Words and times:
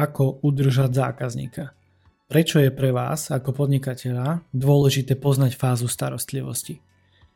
Ako 0.00 0.40
udržať 0.40 0.96
zákazníka? 0.96 1.76
Prečo 2.24 2.56
je 2.56 2.72
pre 2.72 2.88
vás 2.88 3.28
ako 3.28 3.52
podnikateľa 3.52 4.40
dôležité 4.48 5.12
poznať 5.12 5.60
fázu 5.60 5.92
starostlivosti? 5.92 6.80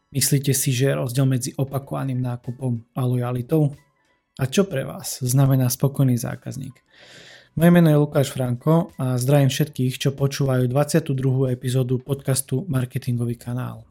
Myslíte 0.09 0.57
si, 0.57 0.73
že 0.73 0.89
je 0.89 0.97
rozdiel 0.97 1.29
medzi 1.29 1.51
opakovaným 1.61 2.25
nákupom 2.25 2.81
a 2.97 3.05
lojalitou? 3.05 3.77
A 4.41 4.49
čo 4.49 4.65
pre 4.65 4.81
vás 4.81 5.21
znamená 5.21 5.69
spokojný 5.69 6.17
zákazník? 6.17 6.81
Moje 7.53 7.69
meno 7.69 7.93
je 7.93 8.01
Lukáš 8.01 8.33
Franko 8.33 8.97
a 8.97 9.21
zdravím 9.21 9.53
všetkých, 9.53 10.01
čo 10.01 10.17
počúvajú 10.17 10.65
22. 10.65 11.53
epizódu 11.53 12.01
podcastu 12.01 12.65
Marketingový 12.65 13.37
kanál. 13.37 13.85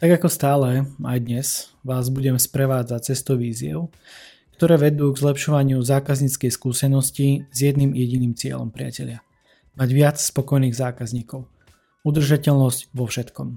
Tak 0.00 0.08
ako 0.08 0.28
stále, 0.32 0.88
aj 1.04 1.18
dnes 1.20 1.68
vás 1.84 2.08
budem 2.08 2.40
sprevádzať 2.40 3.12
cestou 3.12 3.36
víziev, 3.36 3.92
ktoré 4.56 4.80
vedú 4.80 5.12
k 5.12 5.20
zlepšovaniu 5.20 5.84
zákazníckej 5.84 6.48
skúsenosti 6.48 7.44
s 7.52 7.58
jedným 7.60 7.92
jediným 7.92 8.32
cieľom 8.32 8.72
priatelia. 8.72 9.20
Mať 9.76 9.88
viac 9.92 10.16
spokojných 10.16 10.72
zákazníkov. 10.72 11.44
Udržateľnosť 12.08 12.96
vo 12.96 13.04
všetkom. 13.04 13.48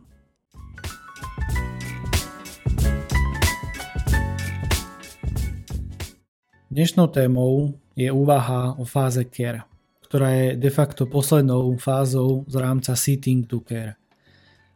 Dnešnou 6.68 7.08
témou 7.16 7.80
je 7.96 8.12
úvaha 8.12 8.76
o 8.76 8.84
fáze 8.84 9.24
care, 9.32 9.64
ktorá 10.04 10.36
je 10.36 10.48
de 10.60 10.68
facto 10.68 11.08
poslednou 11.08 11.80
fázou 11.80 12.44
z 12.52 12.56
rámca 12.60 12.92
Sitting 13.00 13.48
to 13.48 13.64
Care. 13.64 13.96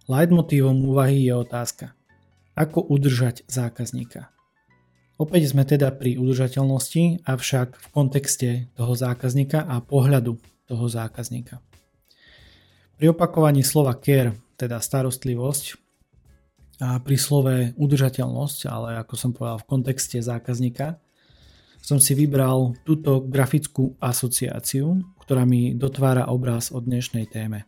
Leitmotívom 0.07 0.87
úvahy 0.87 1.27
je 1.27 1.35
otázka, 1.35 1.91
ako 2.55 2.79
udržať 2.79 3.43
zákazníka. 3.51 4.32
Opäť 5.21 5.53
sme 5.53 5.63
teda 5.63 5.93
pri 5.93 6.17
udržateľnosti, 6.17 7.23
avšak 7.23 7.67
v 7.77 7.87
kontexte 7.93 8.49
toho 8.73 8.93
zákazníka 8.97 9.61
a 9.61 9.77
pohľadu 9.79 10.41
toho 10.65 10.85
zákazníka. 10.89 11.61
Pri 12.97 13.13
opakovaní 13.13 13.61
slova 13.61 13.93
care, 13.99 14.33
teda 14.57 14.81
starostlivosť, 14.81 15.83
a 16.81 16.99
pri 16.99 17.15
slove 17.15 17.53
udržateľnosť, 17.77 18.59
ale 18.67 18.99
ako 18.99 19.13
som 19.15 19.31
povedal 19.31 19.61
v 19.61 19.69
kontexte 19.69 20.17
zákazníka, 20.19 20.97
som 21.83 21.99
si 21.99 22.15
vybral 22.15 22.75
túto 22.87 23.23
grafickú 23.23 23.95
asociáciu, 23.99 25.03
ktorá 25.23 25.43
mi 25.43 25.75
dotvára 25.75 26.31
obraz 26.31 26.71
o 26.71 26.79
dnešnej 26.79 27.27
téme. 27.27 27.67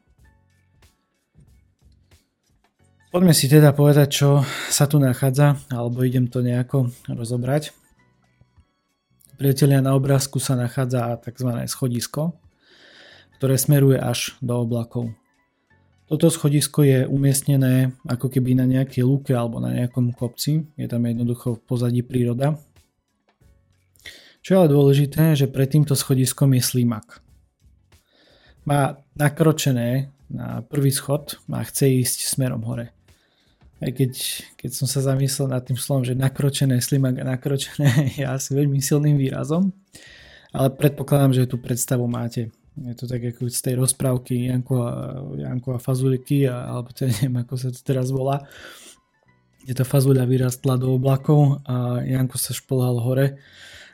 Poďme 3.16 3.32
si 3.32 3.48
teda 3.48 3.72
povedať, 3.72 4.12
čo 4.12 4.44
sa 4.68 4.92
tu 4.92 5.00
nachádza, 5.00 5.56
alebo 5.72 6.04
idem 6.04 6.28
to 6.28 6.44
nejako 6.44 6.92
rozobrať. 7.08 7.72
Priatelia, 9.40 9.80
na 9.80 9.96
obrázku 9.96 10.36
sa 10.44 10.60
nachádza 10.60 11.16
tzv. 11.24 11.64
schodisko, 11.64 12.36
ktoré 13.40 13.56
smeruje 13.56 14.04
až 14.04 14.36
do 14.44 14.60
oblakov. 14.60 15.16
Toto 16.12 16.28
schodisko 16.28 16.84
je 16.84 17.08
umiestnené 17.08 17.96
ako 18.04 18.28
keby 18.28 18.52
na 18.52 18.68
nejakej 18.68 19.08
lúke 19.08 19.32
alebo 19.32 19.64
na 19.64 19.72
nejakom 19.72 20.12
kopci. 20.12 20.68
Je 20.76 20.84
tam 20.92 21.08
jednoducho 21.08 21.56
v 21.56 21.64
pozadí 21.64 22.04
príroda. 22.04 22.60
Čo 24.44 24.50
je 24.52 24.60
ale 24.60 24.76
dôležité, 24.76 25.40
že 25.40 25.48
pred 25.48 25.72
týmto 25.72 25.96
schodiskom 25.96 26.52
je 26.52 26.68
slimak. 26.68 27.24
Má 28.68 29.00
nakročené 29.16 30.12
na 30.28 30.68
prvý 30.68 30.92
schod 30.92 31.40
a 31.48 31.64
chce 31.64 32.04
ísť 32.04 32.28
smerom 32.28 32.68
hore 32.68 32.92
aj 33.84 33.92
keď, 33.92 34.12
keď 34.56 34.72
som 34.72 34.88
sa 34.88 35.04
zamyslel 35.04 35.52
nad 35.52 35.64
tým 35.68 35.76
slovom, 35.76 36.08
že 36.08 36.16
nakročené, 36.16 36.80
slimak 36.80 37.20
a 37.20 37.28
nakročené 37.28 38.08
je 38.20 38.24
asi 38.24 38.56
veľmi 38.56 38.80
silným 38.80 39.20
výrazom, 39.20 39.76
ale 40.56 40.72
predpokladám, 40.72 41.36
že 41.36 41.50
tú 41.50 41.60
predstavu 41.60 42.08
máte. 42.08 42.52
Je 42.76 42.96
to 42.96 43.08
tak 43.08 43.24
ako 43.24 43.48
z 43.48 43.72
tej 43.72 43.76
rozprávky 43.80 44.52
Janko 44.52 44.76
a, 44.84 44.92
Janko 45.40 45.76
a 45.76 45.80
Fazuliky, 45.80 46.48
a, 46.48 46.72
alebo 46.72 46.92
to 46.92 47.08
neviem, 47.08 47.36
ako 47.44 47.54
sa 47.56 47.68
to 47.72 47.80
teraz 47.84 48.12
volá, 48.12 48.44
kde 49.64 49.74
tá 49.76 49.84
Fazuľa 49.88 50.28
vyrastla 50.28 50.76
do 50.80 50.96
oblakov 50.96 51.64
a 51.68 52.04
Janko 52.04 52.36
sa 52.40 52.52
šplhal 52.52 53.00
hore 53.00 53.40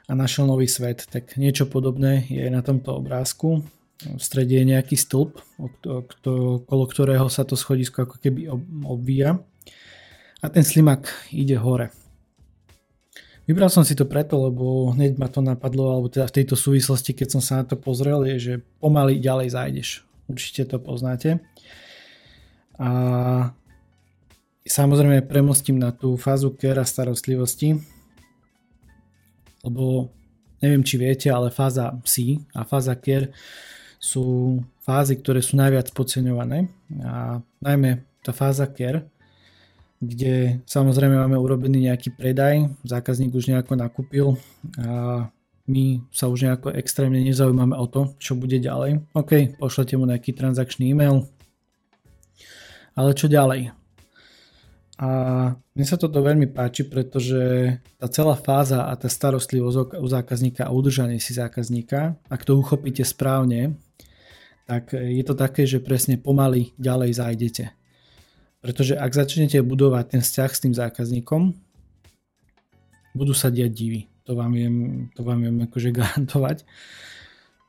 a 0.10 0.12
našiel 0.18 0.50
nový 0.50 0.66
svet. 0.66 1.06
Tak 1.10 1.38
niečo 1.38 1.70
podobné 1.70 2.26
je 2.30 2.50
na 2.50 2.66
tomto 2.66 2.98
obrázku. 2.98 3.62
V 4.02 4.22
strede 4.22 4.58
je 4.58 4.66
nejaký 4.66 4.98
stĺp, 4.98 5.38
okolo 6.26 6.84
ktorého 6.90 7.30
sa 7.30 7.46
to 7.46 7.54
schodisko 7.54 8.10
ako 8.10 8.18
keby 8.18 8.50
obvíja 8.82 9.46
a 10.42 10.46
ten 10.50 10.66
slimak 10.66 11.08
ide 11.30 11.56
hore. 11.56 11.94
Vybral 13.46 13.70
som 13.70 13.86
si 13.86 13.98
to 13.98 14.06
preto, 14.06 14.38
lebo 14.38 14.94
hneď 14.94 15.18
ma 15.18 15.30
to 15.30 15.42
napadlo, 15.42 15.94
alebo 15.94 16.10
teda 16.10 16.30
v 16.30 16.36
tejto 16.42 16.58
súvislosti, 16.58 17.14
keď 17.14 17.28
som 17.38 17.42
sa 17.42 17.54
na 17.62 17.66
to 17.66 17.78
pozrel, 17.78 18.26
je, 18.26 18.36
že 18.38 18.54
pomaly 18.82 19.18
ďalej 19.18 19.48
zájdeš. 19.54 19.90
Určite 20.30 20.70
to 20.70 20.78
poznáte. 20.78 21.42
A 22.78 22.90
samozrejme 24.66 25.26
premostím 25.26 25.82
na 25.82 25.94
tú 25.94 26.16
fázu 26.18 26.54
care 26.56 26.82
a 26.82 26.88
starostlivosti, 26.88 27.82
lebo 29.62 30.10
neviem, 30.62 30.86
či 30.86 30.96
viete, 30.98 31.28
ale 31.30 31.54
fáza 31.54 31.94
C 32.06 32.42
a 32.54 32.66
fáza 32.66 32.98
care 32.98 33.34
sú 34.02 34.58
fázy, 34.82 35.18
ktoré 35.22 35.46
sú 35.46 35.58
najviac 35.58 35.94
podceňované. 35.94 36.70
A 37.06 37.42
najmä 37.62 38.02
tá 38.26 38.34
fáza 38.34 38.66
care 38.70 39.06
kde 40.02 40.66
samozrejme 40.66 41.14
máme 41.14 41.38
urobený 41.38 41.86
nejaký 41.86 42.18
predaj, 42.18 42.74
zákazník 42.82 43.38
už 43.38 43.54
nejako 43.54 43.78
nakúpil 43.78 44.28
a 44.82 45.30
my 45.70 46.02
sa 46.10 46.26
už 46.26 46.50
nejako 46.50 46.74
extrémne 46.74 47.22
nezaujímame 47.22 47.78
o 47.78 47.86
to, 47.86 48.18
čo 48.18 48.34
bude 48.34 48.58
ďalej. 48.58 49.06
OK, 49.14 49.62
pošlete 49.62 49.94
mu 49.96 50.10
nejaký 50.10 50.34
transakčný 50.34 50.90
e-mail, 50.90 51.30
ale 52.98 53.14
čo 53.14 53.30
ďalej? 53.30 53.78
A 55.02 55.10
mne 55.58 55.86
sa 55.86 55.98
toto 55.98 56.22
veľmi 56.22 56.50
páči, 56.54 56.86
pretože 56.86 57.74
tá 57.98 58.06
celá 58.06 58.38
fáza 58.38 58.86
a 58.86 58.94
tá 58.94 59.10
starostlivosť 59.10 59.98
u 59.98 60.08
zákazníka 60.10 60.66
a 60.66 60.74
udržanie 60.74 61.18
si 61.18 61.34
zákazníka, 61.34 62.18
ak 62.30 62.42
to 62.46 62.58
uchopíte 62.58 63.02
správne, 63.02 63.82
tak 64.70 64.94
je 64.94 65.24
to 65.26 65.34
také, 65.34 65.66
že 65.66 65.82
presne 65.82 66.22
pomaly 66.22 66.78
ďalej 66.78 67.18
zájdete. 67.18 67.64
Pretože 68.62 68.94
ak 68.94 69.12
začnete 69.18 69.58
budovať 69.66 70.18
ten 70.18 70.22
vzťah 70.22 70.52
s 70.54 70.62
tým 70.62 70.74
zákazníkom, 70.78 71.58
budú 73.18 73.34
sa 73.34 73.50
diať 73.50 73.72
divy. 73.74 74.02
To 74.30 74.38
vám 74.38 74.54
viem, 74.54 74.76
to 75.18 75.26
vám 75.26 75.42
viem 75.42 75.58
akože 75.66 75.90
garantovať. 75.98 76.64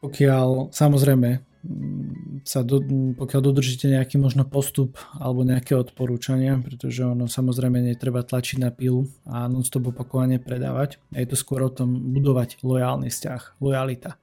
Pokiaľ 0.04 0.74
samozrejme 0.74 1.28
mm, 1.40 2.44
sa 2.44 2.60
do, 2.60 2.82
pokiaľ 3.16 3.40
dodržíte 3.40 3.88
nejaký 3.88 4.20
možno 4.20 4.44
postup 4.44 5.00
alebo 5.16 5.46
nejaké 5.46 5.78
odporúčania, 5.78 6.60
pretože 6.60 7.06
ono 7.06 7.24
samozrejme 7.24 7.80
netreba 7.80 8.20
tlačiť 8.20 8.60
na 8.60 8.68
pilu 8.68 9.08
a 9.24 9.48
non-stop 9.48 9.94
opakovane 9.94 10.42
predávať. 10.42 11.00
A 11.16 11.24
je 11.24 11.30
to 11.32 11.40
skôr 11.40 11.64
o 11.64 11.72
tom 11.72 12.12
budovať 12.12 12.60
lojálny 12.60 13.08
vzťah, 13.08 13.62
lojalita. 13.64 14.20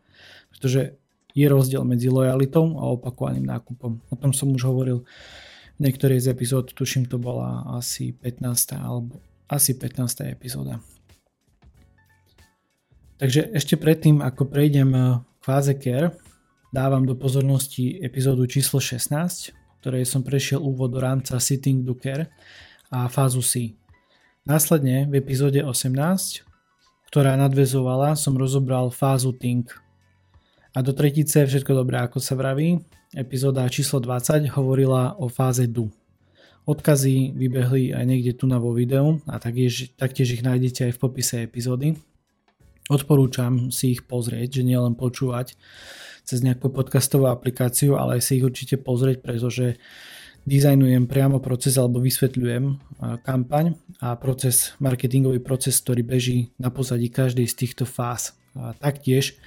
Pretože 0.54 1.00
je 1.34 1.46
rozdiel 1.48 1.82
medzi 1.88 2.12
lojalitou 2.12 2.76
a 2.78 2.92
opakovaným 2.94 3.48
nákupom. 3.48 4.04
O 4.12 4.16
tom 4.20 4.36
som 4.36 4.52
už 4.52 4.68
hovoril 4.68 5.08
niektorej 5.80 6.20
z 6.20 6.28
epizód, 6.36 6.76
tuším 6.76 7.08
to 7.08 7.18
bola 7.18 7.64
asi 7.80 8.12
15. 8.12 8.76
alebo 8.76 9.24
asi 9.50 9.74
15. 9.74 10.30
epizóda. 10.30 10.84
Takže 13.20 13.52
ešte 13.52 13.76
predtým, 13.76 14.24
ako 14.24 14.48
prejdem 14.48 14.96
k 14.96 15.44
fáze 15.44 15.76
care, 15.76 16.16
dávam 16.72 17.04
do 17.04 17.20
pozornosti 17.20 18.00
epizódu 18.00 18.48
číslo 18.48 18.80
16, 18.80 19.52
ktorej 19.84 20.08
som 20.08 20.24
prešiel 20.24 20.64
úvod 20.64 20.96
do 20.96 21.00
rámca 21.04 21.36
Sitting 21.40 21.84
do 21.84 21.96
Care 22.00 22.32
a 22.92 23.12
fázu 23.12 23.44
C. 23.44 23.76
Následne 24.48 25.08
v 25.08 25.20
epizóde 25.20 25.60
18, 25.60 26.48
ktorá 27.12 27.36
nadvezovala, 27.36 28.16
som 28.16 28.40
rozobral 28.40 28.88
fázu 28.94 29.36
Think. 29.36 29.76
A 30.72 30.80
do 30.80 30.94
tretice 30.94 31.44
všetko 31.44 31.74
dobré, 31.76 32.00
ako 32.00 32.22
sa 32.24 32.38
vraví, 32.38 32.80
epizóda 33.14 33.66
číslo 33.70 33.98
20 34.02 34.50
hovorila 34.54 35.18
o 35.18 35.30
fáze 35.30 35.66
DU. 35.66 35.90
Odkazy 36.70 37.34
vybehli 37.34 37.96
aj 37.98 38.06
niekde 38.06 38.38
tu 38.38 38.46
na 38.46 38.62
vo 38.62 38.70
videu 38.78 39.18
a 39.26 39.42
taktiež, 39.42 39.90
taktiež 39.98 40.38
ich 40.38 40.46
nájdete 40.46 40.90
aj 40.90 40.94
v 40.94 41.02
popise 41.02 41.36
epizódy. 41.42 41.98
Odporúčam 42.90 43.74
si 43.74 43.98
ich 43.98 44.06
pozrieť, 44.06 44.62
že 44.62 44.68
nielen 44.70 44.94
počúvať 44.94 45.58
cez 46.26 46.46
nejakú 46.46 46.70
podcastovú 46.70 47.26
aplikáciu, 47.26 47.98
ale 47.98 48.18
aj 48.18 48.30
si 48.30 48.38
ich 48.38 48.46
určite 48.46 48.78
pozrieť, 48.78 49.26
pretože 49.26 49.82
dizajnujem 50.46 51.10
priamo 51.10 51.42
proces 51.42 51.78
alebo 51.82 52.02
vysvetľujem 52.02 52.78
kampaň 53.26 53.78
a 54.02 54.14
proces, 54.18 54.78
marketingový 54.78 55.42
proces, 55.42 55.82
ktorý 55.82 56.06
beží 56.06 56.54
na 56.62 56.70
pozadí 56.70 57.10
každej 57.10 57.50
z 57.50 57.56
týchto 57.58 57.86
fáz. 57.90 58.38
A 58.58 58.74
taktiež 58.74 59.38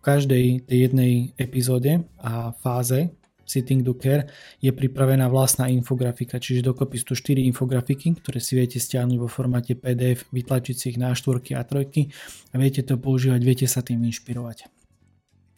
každej 0.00 0.66
tej 0.66 0.78
jednej 0.90 1.12
epizóde 1.36 2.04
a 2.18 2.52
fáze 2.56 3.12
Sitting 3.50 3.82
do 3.82 3.98
Care 3.98 4.30
je 4.62 4.70
pripravená 4.70 5.26
vlastná 5.26 5.66
infografika, 5.66 6.38
čiže 6.38 6.70
dokopy 6.70 7.02
sú 7.02 7.18
4 7.18 7.42
infografiky, 7.50 8.14
ktoré 8.22 8.38
si 8.38 8.54
viete 8.54 8.78
stiahnuť 8.78 9.18
vo 9.18 9.26
formáte 9.26 9.74
PDF, 9.74 10.30
vytlačiť 10.30 10.76
si 10.78 10.84
ich 10.94 10.98
na 11.02 11.10
štvorky 11.10 11.58
a 11.58 11.66
trojky 11.66 12.14
a 12.54 12.62
viete 12.62 12.86
to 12.86 12.94
používať, 12.94 13.40
viete 13.42 13.66
sa 13.66 13.82
tým 13.82 14.06
inšpirovať. 14.06 14.70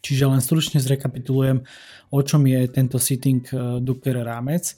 Čiže 0.03 0.27
len 0.27 0.41
stručne 0.43 0.83
zrekapitulujem, 0.83 1.63
o 2.11 2.19
čom 2.25 2.43
je 2.43 2.59
tento 2.67 2.97
sitting 2.99 3.45
eh, 3.53 3.79
Docker 3.79 4.19
rámec. 4.19 4.75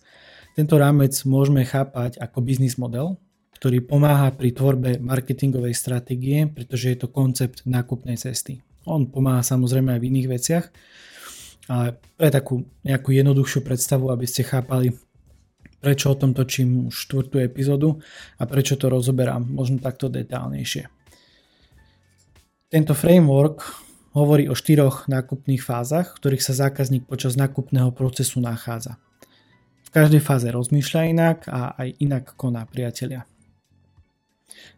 Tento 0.54 0.76
rámec 0.78 1.16
môžeme 1.26 1.66
chápať 1.66 2.22
ako 2.22 2.46
biznis 2.46 2.78
model, 2.78 3.18
ktorý 3.58 3.82
pomáha 3.82 4.30
pri 4.36 4.54
tvorbe 4.54 5.02
marketingovej 5.02 5.74
stratégie, 5.74 6.46
pretože 6.46 6.94
je 6.94 6.98
to 7.00 7.08
koncept 7.10 7.66
nákupnej 7.66 8.20
cesty. 8.20 8.62
On 8.86 9.06
pomáha 9.10 9.42
samozrejme 9.42 9.98
aj 9.98 10.00
v 10.02 10.08
iných 10.14 10.28
veciach, 10.30 10.66
ale 11.70 11.98
pre 12.18 12.30
takú 12.30 12.62
nejakú 12.86 13.10
jednoduchšiu 13.14 13.66
predstavu, 13.66 14.14
aby 14.14 14.26
ste 14.30 14.46
chápali, 14.46 14.94
prečo 15.82 16.14
o 16.14 16.18
tom 16.18 16.34
točím 16.34 16.90
už 16.90 16.96
štvrtú 17.10 17.42
epizódu 17.42 17.98
a 18.38 18.46
prečo 18.46 18.78
to 18.78 18.90
rozoberám 18.90 19.46
možno 19.46 19.82
takto 19.82 20.10
detálnejšie. 20.10 20.86
Tento 22.70 22.94
framework 22.94 23.62
hovorí 24.14 24.50
o 24.50 24.56
štyroch 24.58 25.10
nákupných 25.10 25.62
fázach, 25.62 26.16
v 26.16 26.20
ktorých 26.22 26.46
sa 26.46 26.54
zákazník 26.70 27.10
počas 27.10 27.36
nákupného 27.36 27.92
procesu 27.94 28.42
nachádza 28.42 29.02
každej 29.96 30.20
fáze 30.20 30.52
rozmýšľa 30.52 31.02
inak 31.08 31.38
a 31.48 31.72
aj 31.80 31.88
inak 32.04 32.36
koná 32.36 32.68
priatelia. 32.68 33.24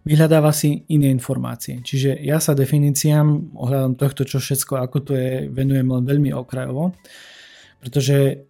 Vyhľadáva 0.07 0.55
si 0.55 0.87
iné 0.87 1.11
informácie, 1.11 1.83
čiže 1.83 2.15
ja 2.23 2.39
sa 2.39 2.55
definíciám 2.55 3.59
ohľadom 3.59 3.99
tohto, 3.99 4.23
čo 4.23 4.39
všetko, 4.39 4.79
ako 4.79 4.97
to 5.03 5.11
je, 5.19 5.51
venujem 5.51 5.83
len 5.83 6.03
veľmi 6.07 6.31
okrajovo, 6.31 6.95
pretože 7.83 8.47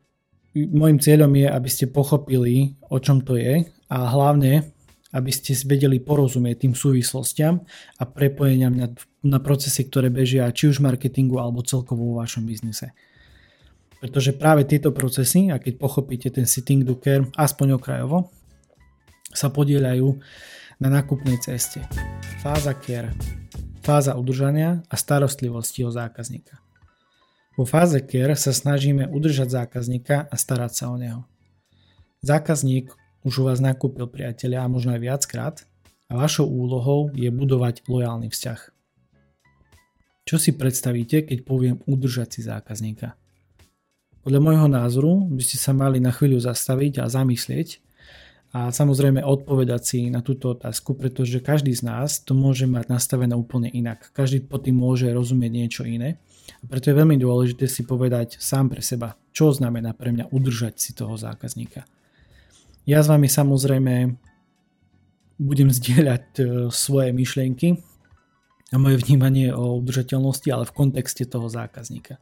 môjim 0.53 1.01
cieľom 1.01 1.33
je, 1.33 1.47
aby 1.49 1.69
ste 1.69 1.89
pochopili, 1.89 2.77
o 2.93 3.01
čom 3.01 3.25
to 3.25 3.37
je 3.37 3.65
a 3.65 3.97
hlavne, 4.13 4.69
aby 5.15 5.31
ste 5.33 5.57
vedeli 5.65 5.97
porozumieť 5.97 6.67
tým 6.67 6.73
súvislostiam 6.77 7.63
a 7.97 8.03
prepojeniam 8.05 8.73
na, 8.75 8.87
na 9.25 9.39
procesy, 9.41 9.87
ktoré 9.89 10.13
bežia 10.13 10.51
či 10.53 10.69
už 10.69 10.77
v 10.77 10.93
marketingu 10.93 11.41
alebo 11.41 11.65
celkovo 11.65 12.13
vo 12.13 12.19
vašom 12.21 12.45
biznise. 12.45 12.93
Pretože 13.97 14.37
práve 14.37 14.69
tieto 14.69 14.93
procesy, 14.93 15.49
a 15.49 15.57
keď 15.57 15.81
pochopíte 15.81 16.29
ten 16.29 16.45
sitting 16.45 16.85
do 16.85 17.01
care, 17.01 17.25
aspoň 17.33 17.81
okrajovo, 17.81 18.29
sa 19.33 19.49
podielajú 19.49 20.21
na 20.77 20.93
nákupnej 20.93 21.41
ceste. 21.41 21.81
Fáza 22.45 22.77
care, 22.77 23.17
fáza 23.81 24.13
udržania 24.13 24.85
a 24.85 24.95
starostlivosti 24.97 25.81
o 25.81 25.89
zákazníka. 25.89 26.61
Vo 27.57 27.65
fáze 27.65 27.97
care 28.05 28.37
sa 28.37 28.53
snažíme 28.53 29.09
udržať 29.09 29.65
zákazníka 29.65 30.29
a 30.29 30.35
starať 30.37 30.71
sa 30.77 30.85
o 30.93 30.97
neho. 31.01 31.25
Zákazník 32.21 32.93
už 33.25 33.33
u 33.41 33.43
vás 33.49 33.57
nakúpil 33.57 34.05
priateľa 34.05 34.65
a 34.65 34.71
možno 34.71 34.93
aj 34.93 35.01
viackrát 35.01 35.55
a 36.05 36.13
vašou 36.13 36.45
úlohou 36.45 37.09
je 37.17 37.27
budovať 37.33 37.89
lojálny 37.89 38.29
vzťah. 38.29 38.61
Čo 40.27 40.35
si 40.37 40.53
predstavíte, 40.53 41.25
keď 41.25 41.41
poviem 41.41 41.81
udržať 41.89 42.37
si 42.37 42.41
zákazníka? 42.45 43.17
Podľa 44.21 44.43
môjho 44.43 44.67
názoru 44.67 45.23
by 45.31 45.41
ste 45.41 45.57
sa 45.57 45.71
mali 45.71 46.03
na 46.03 46.11
chvíľu 46.11 46.37
zastaviť 46.43 46.99
a 47.01 47.09
zamyslieť 47.09 47.86
a 48.55 48.71
samozrejme 48.71 49.19
odpovedať 49.27 49.81
si 49.83 49.99
na 50.07 50.23
túto 50.23 50.55
otázku, 50.55 50.95
pretože 50.95 51.43
každý 51.43 51.75
z 51.75 51.83
nás 51.83 52.23
to 52.23 52.31
môže 52.31 52.63
mať 52.63 52.87
nastavené 52.87 53.35
úplne 53.35 53.67
inak. 53.67 54.07
Každý 54.15 54.47
pod 54.47 54.63
tým 54.63 54.79
môže 54.79 55.11
rozumieť 55.11 55.51
niečo 55.51 55.83
iné. 55.83 56.23
A 56.63 56.65
preto 56.65 56.87
je 56.87 56.95
veľmi 56.95 57.19
dôležité 57.19 57.67
si 57.67 57.83
povedať 57.83 58.39
sám 58.39 58.71
pre 58.71 58.79
seba, 58.79 59.19
čo 59.35 59.51
znamená 59.51 59.91
pre 59.91 60.15
mňa 60.15 60.31
udržať 60.31 60.79
si 60.79 60.95
toho 60.95 61.19
zákazníka. 61.19 61.83
Ja 62.87 63.03
s 63.03 63.11
vami 63.11 63.27
samozrejme 63.27 64.15
budem 65.43 65.67
zdieľať 65.67 66.25
e, 66.39 66.43
svoje 66.71 67.11
myšlienky 67.11 67.83
a 68.71 68.75
moje 68.79 69.03
vnímanie 69.03 69.51
o 69.51 69.75
udržateľnosti, 69.83 70.47
ale 70.47 70.63
v 70.63 70.75
kontexte 70.75 71.27
toho 71.27 71.51
zákazníka. 71.51 72.15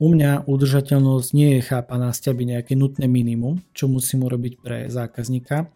U 0.00 0.08
mňa 0.08 0.48
udržateľnosť 0.48 1.28
nie 1.36 1.60
je 1.60 1.68
chápaná 1.68 2.08
z 2.16 2.32
ťaby 2.32 2.56
nejaké 2.56 2.72
nutné 2.72 3.04
minimum, 3.04 3.60
čo 3.76 3.84
musím 3.84 4.24
urobiť 4.24 4.64
pre 4.64 4.88
zákazníka, 4.88 5.68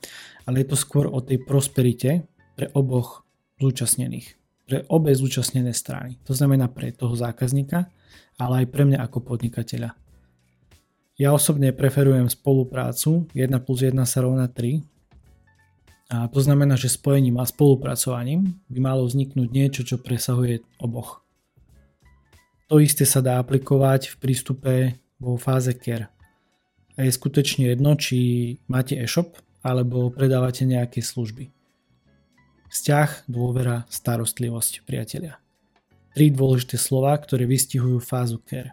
ale 0.49 0.65
je 0.65 0.73
to 0.73 0.77
skôr 0.81 1.13
o 1.13 1.21
tej 1.21 1.45
prosperite 1.45 2.25
pre 2.57 2.73
oboch 2.73 3.29
zúčastnených. 3.61 4.33
Pre 4.65 4.89
obe 4.89 5.13
zúčastnené 5.13 5.77
strany. 5.77 6.17
To 6.25 6.33
znamená 6.33 6.73
pre 6.73 6.89
toho 6.97 7.13
zákazníka, 7.13 7.93
ale 8.41 8.65
aj 8.65 8.67
pre 8.73 8.89
mňa 8.89 9.05
ako 9.05 9.21
podnikateľa. 9.29 9.93
Ja 11.21 11.37
osobne 11.37 11.77
preferujem 11.77 12.27
spoluprácu 12.33 13.29
1 13.37 13.53
plus 13.61 13.81
1 13.85 13.93
sa 14.09 14.19
rovná 14.25 14.49
3 14.49 14.81
a 16.17 16.29
to 16.33 16.41
znamená, 16.41 16.81
že 16.81 16.93
spojením 16.93 17.41
a 17.41 17.45
spolupracovaním 17.45 18.61
by 18.73 18.79
malo 18.81 19.05
vzniknúť 19.05 19.49
niečo, 19.53 19.83
čo 19.85 20.01
presahuje 20.01 20.65
oboch. 20.81 21.24
To 22.73 22.81
isté 22.81 23.05
sa 23.05 23.21
dá 23.21 23.37
aplikovať 23.37 24.17
v 24.17 24.17
prístupe 24.17 24.73
vo 25.21 25.37
fáze 25.37 25.77
care. 25.77 26.09
A 26.97 27.05
je 27.05 27.13
skutočne 27.13 27.69
jedno, 27.69 27.93
či 27.99 28.57
máte 28.71 28.97
e-shop 28.97 29.37
alebo 29.61 30.09
predávate 30.09 30.65
nejaké 30.65 31.05
služby. 31.05 31.53
Vzťah, 32.73 33.29
dôvera, 33.29 33.85
starostlivosť, 33.93 34.89
priatelia. 34.89 35.37
Tri 36.15 36.31
dôležité 36.31 36.79
slova, 36.79 37.13
ktoré 37.19 37.45
vystihujú 37.45 38.01
fázu 38.01 38.41
care. 38.41 38.73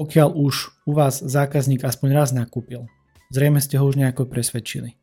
Pokiaľ 0.00 0.28
už 0.34 0.82
u 0.88 0.92
vás 0.96 1.20
zákazník 1.20 1.84
aspoň 1.84 2.08
raz 2.16 2.32
nakúpil, 2.34 2.88
zrejme 3.30 3.60
ste 3.60 3.76
ho 3.76 3.84
už 3.84 4.00
nejako 4.00 4.26
presvedčili. 4.26 4.96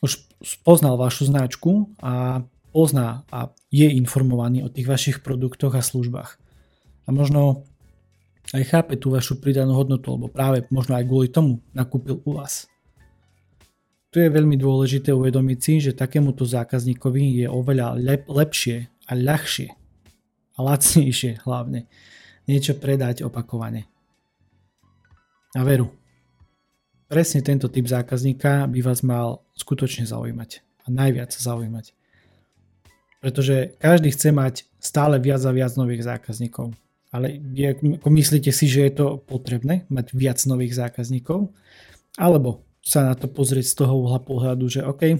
Už 0.00 0.24
poznal 0.64 0.96
vašu 0.96 1.28
značku 1.28 1.92
a 2.00 2.42
pozná 2.72 3.28
a 3.28 3.52
je 3.68 3.86
informovaný 3.92 4.64
o 4.64 4.72
tých 4.72 4.88
vašich 4.88 5.20
produktoch 5.20 5.76
a 5.76 5.84
službách. 5.84 6.39
A 7.10 7.12
možno 7.12 7.66
aj 8.54 8.70
chápe 8.70 8.94
tú 8.94 9.10
vašu 9.10 9.42
pridanú 9.42 9.74
hodnotu, 9.74 10.14
alebo 10.14 10.30
práve 10.30 10.62
možno 10.70 10.94
aj 10.94 11.02
kvôli 11.10 11.26
tomu 11.26 11.58
nakúpil 11.74 12.22
u 12.22 12.38
vás. 12.38 12.70
Tu 14.14 14.22
je 14.22 14.30
veľmi 14.30 14.54
dôležité 14.54 15.10
uvedomiť 15.10 15.58
si, 15.58 15.74
že 15.82 15.98
takémuto 15.98 16.46
zákazníkovi 16.46 17.42
je 17.42 17.46
oveľa 17.50 17.98
lep, 17.98 18.30
lepšie 18.30 18.86
a 19.10 19.18
ľahšie 19.18 19.74
a 20.54 20.58
lacnejšie 20.62 21.42
hlavne 21.42 21.90
niečo 22.46 22.78
predať 22.78 23.26
opakovane. 23.26 23.90
A 25.58 25.66
veru, 25.66 25.90
presne 27.10 27.42
tento 27.42 27.66
typ 27.66 27.90
zákazníka 27.90 28.70
by 28.70 28.78
vás 28.86 29.02
mal 29.02 29.42
skutočne 29.58 30.06
zaujímať 30.06 30.62
a 30.86 30.94
najviac 30.94 31.34
zaujímať 31.34 31.98
pretože 33.20 33.76
každý 33.76 34.10
chce 34.10 34.32
mať 34.32 34.54
stále 34.80 35.20
viac 35.20 35.44
a 35.44 35.52
viac 35.52 35.76
nových 35.76 36.08
zákazníkov. 36.08 36.72
Ale 37.10 37.42
myslíte 38.06 38.54
si, 38.54 38.70
že 38.70 38.86
je 38.86 38.92
to 38.94 39.06
potrebné 39.18 39.86
mať 39.90 40.14
viac 40.14 40.38
nových 40.46 40.78
zákazníkov? 40.78 41.50
Alebo 42.14 42.62
sa 42.80 43.02
na 43.02 43.14
to 43.18 43.26
pozrieť 43.26 43.66
z 43.66 43.74
toho 43.82 43.94
uhla 43.98 44.22
pohľadu, 44.22 44.64
že 44.70 44.86
OK, 44.86 45.18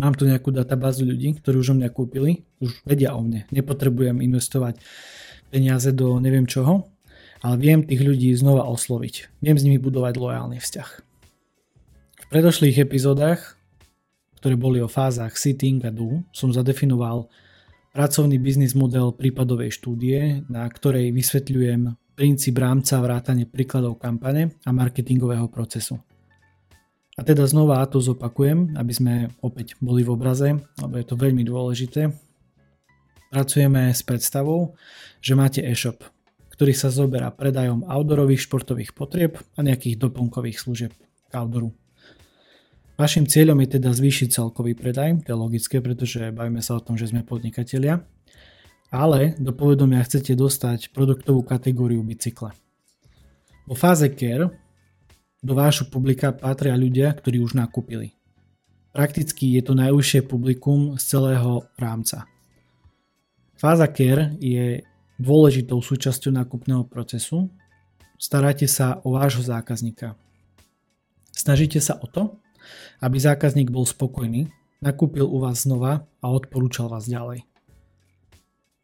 mám 0.00 0.16
tu 0.16 0.24
nejakú 0.24 0.50
databázu 0.50 1.04
ľudí, 1.04 1.36
ktorí 1.36 1.60
už 1.60 1.76
o 1.76 1.78
mňa 1.78 1.90
kúpili, 1.92 2.48
už 2.64 2.80
vedia 2.88 3.12
o 3.12 3.20
mne, 3.20 3.44
nepotrebujem 3.52 4.24
investovať 4.24 4.80
peniaze 5.52 5.92
do 5.92 6.16
neviem 6.16 6.48
čoho, 6.48 6.88
ale 7.44 7.54
viem 7.60 7.84
tých 7.84 8.00
ľudí 8.00 8.32
znova 8.32 8.64
osloviť. 8.66 9.44
Viem 9.44 9.56
s 9.60 9.64
nimi 9.68 9.76
budovať 9.76 10.16
lojálny 10.16 10.58
vzťah. 10.58 10.88
V 12.16 12.26
predošlých 12.32 12.82
epizódach 12.82 13.56
ktoré 14.46 14.54
boli 14.54 14.78
o 14.78 14.86
fázach 14.86 15.34
sitting 15.34 15.82
a 15.82 15.90
do, 15.90 16.22
som 16.30 16.54
zadefinoval 16.54 17.26
pracovný 17.96 18.36
biznis 18.36 18.76
model 18.76 19.16
prípadovej 19.16 19.72
štúdie, 19.72 20.44
na 20.52 20.68
ktorej 20.68 21.16
vysvetľujem 21.16 21.96
princíp 22.12 22.60
rámca 22.60 23.00
vrátane 23.00 23.48
príkladov 23.48 23.96
kampane 23.96 24.60
a 24.68 24.70
marketingového 24.76 25.48
procesu. 25.48 25.96
A 27.16 27.24
teda 27.24 27.48
znova 27.48 27.80
to 27.88 27.96
zopakujem, 28.04 28.76
aby 28.76 28.92
sme 28.92 29.14
opäť 29.40 29.80
boli 29.80 30.04
v 30.04 30.12
obraze, 30.12 30.60
lebo 30.76 30.94
je 31.00 31.06
to 31.08 31.16
veľmi 31.16 31.40
dôležité. 31.48 32.12
Pracujeme 33.32 33.88
s 33.88 34.04
predstavou, 34.04 34.76
že 35.24 35.32
máte 35.32 35.64
e-shop, 35.64 36.04
ktorý 36.52 36.76
sa 36.76 36.92
zoberá 36.92 37.32
predajom 37.32 37.88
outdoorových 37.88 38.44
športových 38.44 38.92
potrieb 38.92 39.40
a 39.56 39.64
nejakých 39.64 39.96
doplnkových 39.96 40.60
služieb 40.60 40.92
k 40.92 41.32
outdooru. 41.32 41.72
Vašim 42.96 43.28
cieľom 43.28 43.60
je 43.60 43.76
teda 43.76 43.92
zvýšiť 43.92 44.32
celkový 44.32 44.72
predaj, 44.72 45.28
to 45.28 45.36
je 45.36 45.36
logické, 45.36 45.84
pretože 45.84 46.32
bavíme 46.32 46.64
sa 46.64 46.80
o 46.80 46.84
tom, 46.84 46.96
že 46.96 47.12
sme 47.12 47.20
podnikatelia, 47.20 48.00
ale 48.88 49.36
do 49.36 49.52
povedomia 49.52 50.00
chcete 50.00 50.32
dostať 50.32 50.96
produktovú 50.96 51.44
kategóriu 51.44 52.00
bicykla. 52.00 52.56
Vo 53.68 53.76
fáze 53.76 54.08
care 54.16 54.48
do 55.44 55.52
vášho 55.52 55.92
publika 55.92 56.32
patria 56.32 56.72
ľudia, 56.72 57.12
ktorí 57.12 57.36
už 57.44 57.52
nakúpili. 57.52 58.16
Prakticky 58.96 59.60
je 59.60 59.62
to 59.66 59.76
najúžšie 59.76 60.24
publikum 60.24 60.96
z 60.96 61.04
celého 61.04 61.68
rámca. 61.76 62.24
Fáza 63.60 63.92
care 63.92 64.40
je 64.40 64.80
dôležitou 65.20 65.84
súčasťou 65.84 66.32
nákupného 66.32 66.88
procesu. 66.88 67.52
Staráte 68.16 68.64
sa 68.64 69.04
o 69.04 69.12
vášho 69.12 69.44
zákazníka. 69.44 70.16
Snažíte 71.28 71.76
sa 71.84 72.00
o 72.00 72.08
to, 72.08 72.40
aby 73.00 73.16
zákazník 73.20 73.68
bol 73.72 73.84
spokojný, 73.84 74.48
nakúpil 74.80 75.24
u 75.26 75.42
vás 75.42 75.64
znova 75.64 76.04
a 76.20 76.26
odporúčal 76.28 76.92
vás 76.92 77.08
ďalej. 77.08 77.44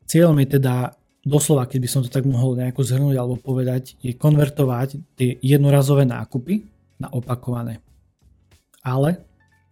Cieľom 0.08 0.36
je 0.44 0.48
teda 0.60 0.92
doslova, 1.24 1.70
keď 1.70 1.78
by 1.80 1.88
som 1.88 2.02
to 2.02 2.10
tak 2.10 2.26
mohol 2.26 2.58
nejako 2.58 2.82
zhrnúť 2.82 3.16
alebo 3.16 3.38
povedať, 3.38 3.96
je 4.02 4.12
konvertovať 4.12 4.98
tie 5.16 5.38
jednorazové 5.40 6.04
nákupy 6.04 6.66
na 6.98 7.08
opakované. 7.14 7.78
Ale, 8.82 9.22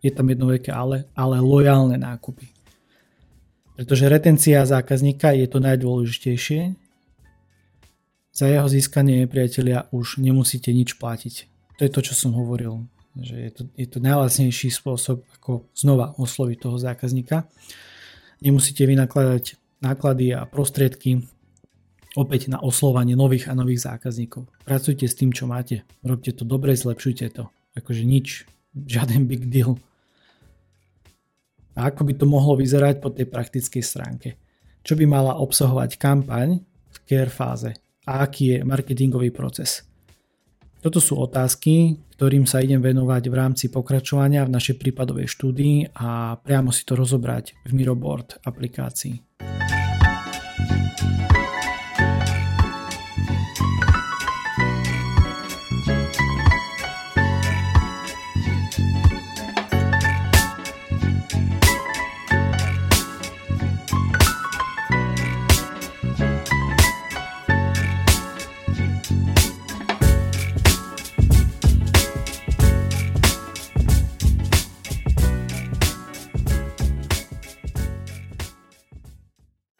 je 0.01 0.11
tam 0.15 0.31
jedno 0.31 0.49
veľké 0.49 0.71
ale, 0.71 1.11
ale 1.13 1.43
lojálne 1.43 1.99
nákupy. 1.99 2.49
Pretože 3.75 4.13
retencia 4.13 4.65
zákazníka 4.65 5.33
je 5.35 5.47
to 5.49 5.59
najdôležitejšie. 5.61 6.77
Za 8.31 8.47
jeho 8.47 8.69
získanie 8.71 9.27
priatelia 9.27 9.91
už 9.91 10.23
nemusíte 10.23 10.71
nič 10.71 10.97
platiť. 10.97 11.35
To 11.77 11.81
je 11.85 11.91
to, 11.91 12.01
čo 12.05 12.15
som 12.15 12.37
hovoril. 12.37 12.87
Že 13.19 13.37
je 13.43 13.51
to, 13.51 13.63
je 13.75 13.87
to 13.91 13.99
najlacnejší 13.99 14.71
spôsob, 14.71 15.27
ako 15.41 15.67
znova 15.75 16.15
osloviť 16.15 16.57
toho 16.63 16.79
zákazníka. 16.79 17.51
Nemusíte 18.39 18.87
vynakladať 18.87 19.59
náklady 19.83 20.33
a 20.37 20.47
prostriedky 20.47 21.27
opäť 22.15 22.51
na 22.51 22.59
oslovanie 22.63 23.15
nových 23.15 23.51
a 23.51 23.59
nových 23.59 23.87
zákazníkov. 23.87 24.47
Pracujte 24.63 25.07
s 25.07 25.19
tým, 25.19 25.35
čo 25.35 25.51
máte. 25.51 25.83
Robte 26.03 26.31
to 26.35 26.47
dobre, 26.47 26.75
zlepšujte 26.75 27.27
to. 27.35 27.51
Akože 27.75 28.03
nič, 28.07 28.47
žiaden 28.75 29.27
big 29.27 29.51
deal. 29.51 29.79
A 31.79 31.91
ako 31.91 32.03
by 32.07 32.13
to 32.19 32.27
mohlo 32.27 32.59
vyzerať 32.59 32.99
po 32.99 33.15
tej 33.15 33.31
praktickej 33.31 33.83
stránke? 33.83 34.29
Čo 34.83 34.99
by 34.99 35.05
mala 35.07 35.39
obsahovať 35.39 36.01
kampaň 36.01 36.63
v 36.63 36.97
care 37.07 37.31
fáze? 37.31 37.71
A 38.07 38.27
aký 38.27 38.59
je 38.59 38.67
marketingový 38.67 39.31
proces? 39.31 39.90
Toto 40.81 40.97
sú 40.97 41.21
otázky, 41.21 42.01
ktorým 42.17 42.49
sa 42.49 42.65
idem 42.65 42.81
venovať 42.81 43.29
v 43.29 43.35
rámci 43.37 43.69
pokračovania 43.69 44.49
v 44.49 44.57
našej 44.57 44.81
prípadovej 44.81 45.29
štúdii 45.29 45.93
a 45.93 46.41
priamo 46.41 46.73
si 46.73 46.89
to 46.89 46.97
rozobrať 46.97 47.53
v 47.69 47.71
Miroboard 47.77 48.41
aplikácii. 48.41 49.21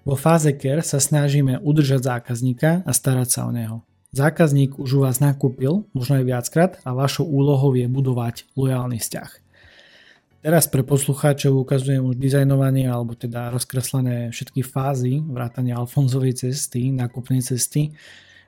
Vo 0.05 0.17
fáze 0.17 0.57
care 0.57 0.81
sa 0.81 0.97
snažíme 0.97 1.61
udržať 1.61 2.01
zákazníka 2.09 2.81
a 2.89 2.91
starať 2.91 3.29
sa 3.29 3.41
o 3.45 3.53
neho. 3.53 3.85
Zákazník 4.11 4.81
už 4.81 4.99
u 4.99 5.01
vás 5.07 5.23
nakúpil, 5.23 5.87
možno 5.95 6.19
aj 6.19 6.25
viackrát, 6.27 6.73
a 6.83 6.97
vašou 6.97 7.29
úlohou 7.29 7.79
je 7.79 7.87
budovať 7.87 8.49
lojálny 8.59 8.99
vzťah. 8.99 9.31
Teraz 10.41 10.73
pre 10.73 10.81
poslucháčov 10.81 11.53
ukazujem 11.53 12.01
už 12.01 12.17
dizajnovanie 12.17 12.89
alebo 12.89 13.13
teda 13.13 13.53
rozkreslené 13.53 14.33
všetky 14.33 14.65
fázy 14.65 15.21
vrátania 15.21 15.77
Alfonzovej 15.77 16.33
cesty, 16.33 16.97
nákupnej 16.97 17.45
cesty 17.45 17.93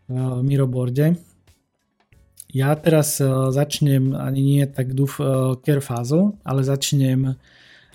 v 0.09 0.41
Miroboarde. 0.41 1.21
Ja 2.49 2.73
teraz 2.81 3.21
e, 3.21 3.29
začnem 3.29 4.17
ani 4.17 4.41
nie 4.41 4.65
tak 4.69 4.97
duf 4.97 5.21
e, 5.21 5.25
care 5.61 5.85
fázou, 5.85 6.41
ale 6.45 6.65
začnem 6.65 7.37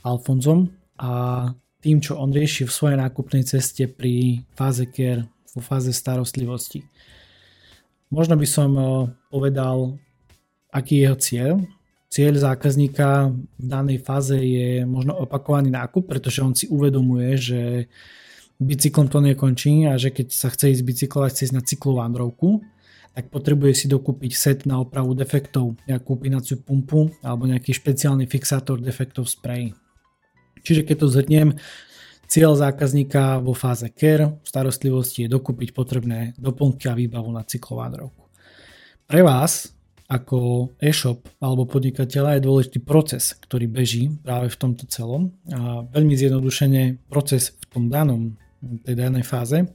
Alfonzom 0.06 0.70
a 1.02 1.12
tým, 1.81 2.01
čo 2.01 2.17
on 2.17 2.34
rieši 2.34 2.65
v 2.65 2.74
svojej 2.74 2.98
nákupnej 2.98 3.43
ceste 3.46 3.86
pri 3.86 4.43
fáze 4.57 4.89
care, 4.89 5.29
vo 5.53 5.62
fáze 5.62 5.93
starostlivosti. 5.93 6.86
Možno 8.10 8.39
by 8.39 8.48
som 8.48 8.72
eh, 8.77 8.88
povedal, 9.29 10.00
aký 10.72 11.00
je 11.00 11.03
jeho 11.03 11.17
cieľ. 11.17 11.53
Cieľ 12.07 12.39
zákazníka 12.39 13.36
v 13.36 13.65
danej 13.67 14.00
fáze 14.00 14.39
je 14.39 14.88
možno 14.88 15.12
opakovaný 15.12 15.75
nákup, 15.75 16.07
pretože 16.07 16.39
on 16.39 16.55
si 16.55 16.72
uvedomuje, 16.72 17.36
že 17.36 17.62
bicyklom 18.63 19.12
to 19.12 19.19
nekončí 19.19 19.84
a 19.86 20.00
že 20.00 20.15
keď 20.15 20.27
sa 20.31 20.48
chce 20.48 20.72
ísť 20.72 20.84
bicyklovať, 20.88 21.29
chce 21.36 21.43
ísť 21.51 21.55
na 21.60 21.63
cyklovandrovku, 21.67 22.63
tak 23.12 23.27
potrebuje 23.27 23.74
si 23.74 23.86
dokúpiť 23.91 24.31
set 24.34 24.60
na 24.63 24.79
opravu 24.79 25.17
defektov, 25.17 25.75
nejakú 25.84 26.15
pinaciu 26.15 26.62
pumpu 26.63 27.12
alebo 27.19 27.43
nejaký 27.50 27.75
špeciálny 27.75 28.24
fixátor 28.29 28.79
defektov 28.79 29.27
spray. 29.27 29.75
Čiže 30.64 30.86
keď 30.88 30.96
to 31.02 31.08
zhrniem, 31.10 31.50
cieľ 32.28 32.60
zákazníka 32.60 33.40
vo 33.40 33.56
fáze 33.56 33.88
care 33.96 34.38
starostlivosti 34.44 35.26
je 35.26 35.34
dokúpiť 35.34 35.72
potrebné 35.72 36.36
doplnky 36.36 36.92
a 36.92 36.98
výbavu 36.98 37.32
na 37.32 37.48
cyklovádrovku. 37.48 38.28
Pre 39.08 39.22
vás 39.24 39.72
ako 40.08 40.72
e-shop 40.80 41.28
alebo 41.44 41.68
podnikateľa 41.68 42.40
je 42.40 42.46
dôležitý 42.48 42.80
proces, 42.80 43.36
ktorý 43.44 43.68
beží 43.68 44.08
práve 44.24 44.48
v 44.48 44.60
tomto 44.60 44.88
celom 44.88 45.36
a 45.52 45.84
veľmi 45.84 46.16
zjednodušene 46.16 47.12
proces 47.12 47.52
v 47.56 47.66
tom 47.68 47.84
danom, 47.92 48.40
tej 48.88 48.96
danej 48.96 49.28
fáze. 49.28 49.68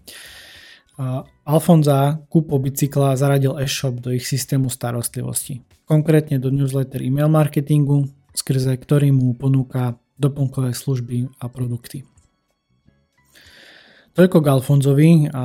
Alfonza 1.48 2.20
kúpo 2.28 2.60
bicykla 2.60 3.16
zaradil 3.16 3.56
e-shop 3.60 4.00
do 4.00 4.12
ich 4.12 4.28
systému 4.28 4.68
starostlivosti. 4.68 5.64
Konkrétne 5.88 6.40
do 6.40 6.52
newsletter 6.52 7.00
email 7.04 7.28
marketingu, 7.28 8.08
skrze 8.32 8.72
ktorý 8.76 9.12
mu 9.12 9.36
ponúka 9.36 10.00
doplnkové 10.22 10.70
služby 10.70 11.42
a 11.42 11.50
produkty. 11.50 12.06
Toľko 14.12 14.38
k 14.44 14.46
Alfonzovi 14.52 15.10
a 15.32 15.44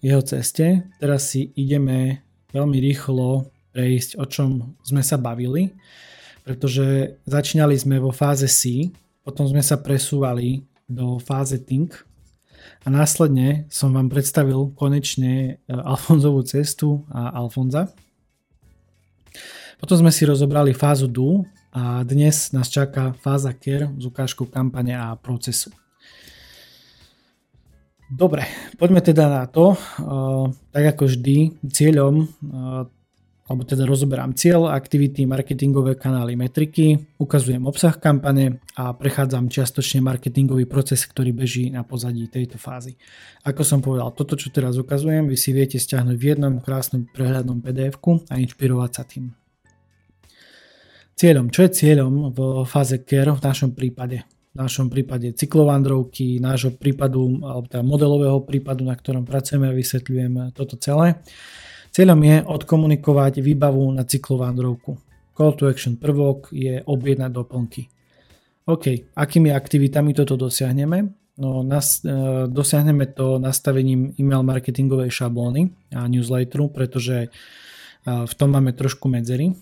jeho 0.00 0.22
ceste. 0.24 0.88
Teraz 0.98 1.36
si 1.36 1.52
ideme 1.54 2.24
veľmi 2.50 2.80
rýchlo 2.80 3.52
prejsť, 3.70 4.18
o 4.18 4.24
čom 4.26 4.74
sme 4.82 5.04
sa 5.04 5.20
bavili, 5.20 5.70
pretože 6.42 7.20
začínali 7.28 7.76
sme 7.76 8.02
vo 8.02 8.10
fáze 8.10 8.48
C, 8.50 8.90
potom 9.22 9.46
sme 9.46 9.60
sa 9.60 9.78
presúvali 9.78 10.64
do 10.88 11.20
fáze 11.22 11.60
Think 11.60 11.94
a 12.82 12.88
následne 12.88 13.68
som 13.68 13.92
vám 13.92 14.08
predstavil 14.08 14.72
konečne 14.72 15.60
e, 15.60 15.70
Alfonzovú 15.70 16.40
cestu 16.48 17.04
a 17.12 17.36
Alfonza. 17.36 17.92
Potom 19.76 20.00
sme 20.00 20.12
si 20.12 20.24
rozobrali 20.24 20.72
fázu 20.72 21.04
Do 21.04 21.44
a 21.70 22.02
dnes 22.02 22.50
nás 22.50 22.66
čaká 22.66 23.14
fáza 23.14 23.54
care 23.54 23.90
s 23.94 24.04
ukážkou 24.06 24.50
kampane 24.50 24.94
a 24.94 25.14
procesu. 25.14 25.70
Dobre, 28.10 28.42
poďme 28.74 28.98
teda 29.06 29.30
na 29.30 29.46
to. 29.46 29.78
Tak 30.74 30.84
ako 30.98 31.06
vždy, 31.06 31.62
cieľom, 31.70 32.26
alebo 33.46 33.62
teda 33.66 33.82
rozoberám 33.86 34.34
cieľ, 34.34 34.70
aktivity, 34.70 35.26
marketingové 35.26 35.94
kanály, 35.94 36.38
metriky, 36.38 37.06
ukazujem 37.18 37.66
obsah 37.66 37.94
kampane 37.98 38.62
a 38.74 38.94
prechádzam 38.94 39.50
čiastočne 39.50 40.02
marketingový 40.02 40.70
proces, 40.70 41.02
ktorý 41.06 41.34
beží 41.34 41.70
na 41.70 41.86
pozadí 41.86 42.26
tejto 42.30 42.58
fázy. 42.58 42.98
Ako 43.46 43.62
som 43.62 43.78
povedal, 43.78 44.10
toto, 44.14 44.34
čo 44.34 44.54
teraz 44.54 44.78
ukazujem, 44.78 45.26
vy 45.30 45.38
si 45.38 45.54
viete 45.54 45.78
stiahnuť 45.78 46.14
v 46.18 46.26
jednom 46.34 46.58
krásnom 46.62 47.06
prehľadnom 47.10 47.62
pdf 47.62 47.98
a 48.30 48.38
inšpirovať 48.38 48.90
sa 48.90 49.02
tým. 49.06 49.34
Cieľom. 51.20 51.52
Čo 51.52 51.68
je 51.68 51.76
cieľom 51.76 52.32
v 52.32 52.64
fáze 52.64 52.96
care 53.04 53.28
v 53.28 53.44
našom 53.44 53.76
prípade? 53.76 54.24
V 54.24 54.56
našom 54.56 54.88
prípade 54.88 55.36
cyklovandrovky, 55.36 56.40
nášho 56.40 56.72
prípadu, 56.72 57.44
alebo 57.44 57.68
teda 57.68 57.84
modelového 57.84 58.40
prípadu, 58.40 58.88
na 58.88 58.96
ktorom 58.96 59.28
pracujeme 59.28 59.68
a 59.68 59.76
vysvetľujem 59.76 60.56
toto 60.56 60.80
celé. 60.80 61.20
Cieľom 61.92 62.24
je 62.24 62.36
odkomunikovať 62.40 63.44
výbavu 63.44 63.84
na 63.92 64.08
cyklovandrovku. 64.08 64.96
Call 65.36 65.52
to 65.60 65.68
action 65.68 66.00
prvok 66.00 66.56
je 66.56 66.80
objednať 66.88 67.30
doplnky. 67.36 67.92
OK, 68.72 69.12
akými 69.12 69.52
aktivitami 69.52 70.16
toto 70.16 70.40
dosiahneme? 70.40 71.04
No, 71.36 71.60
nas, 71.60 72.00
e, 72.00 72.48
dosiahneme 72.48 73.12
to 73.12 73.36
nastavením 73.36 74.16
email 74.16 74.40
marketingovej 74.40 75.12
šablóny 75.12 75.68
a 75.92 76.08
newsletteru, 76.08 76.72
pretože 76.72 77.16
e, 77.20 77.28
v 78.08 78.32
tom 78.40 78.56
máme 78.56 78.72
trošku 78.72 79.04
medzery 79.12 79.52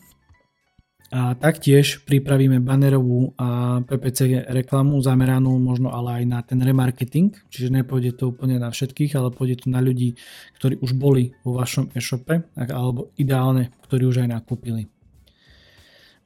a 1.08 1.32
taktiež 1.32 2.04
pripravíme 2.04 2.60
bannerovú 2.60 3.32
a 3.40 3.80
PPC 3.80 4.44
reklamu 4.52 5.00
zameranú 5.00 5.56
možno 5.56 5.88
ale 5.88 6.20
aj 6.20 6.24
na 6.28 6.40
ten 6.44 6.60
remarketing, 6.60 7.32
čiže 7.48 7.72
nepôjde 7.72 8.12
to 8.12 8.28
úplne 8.28 8.60
na 8.60 8.68
všetkých, 8.68 9.16
ale 9.16 9.32
pôjde 9.32 9.64
to 9.64 9.66
na 9.72 9.80
ľudí, 9.80 10.20
ktorí 10.60 10.76
už 10.84 10.92
boli 11.00 11.32
vo 11.48 11.56
vašom 11.56 11.96
e-shope 11.96 12.44
alebo 12.60 13.08
ideálne, 13.16 13.72
ktorí 13.88 14.04
už 14.04 14.28
aj 14.28 14.36
nakúpili. 14.36 14.92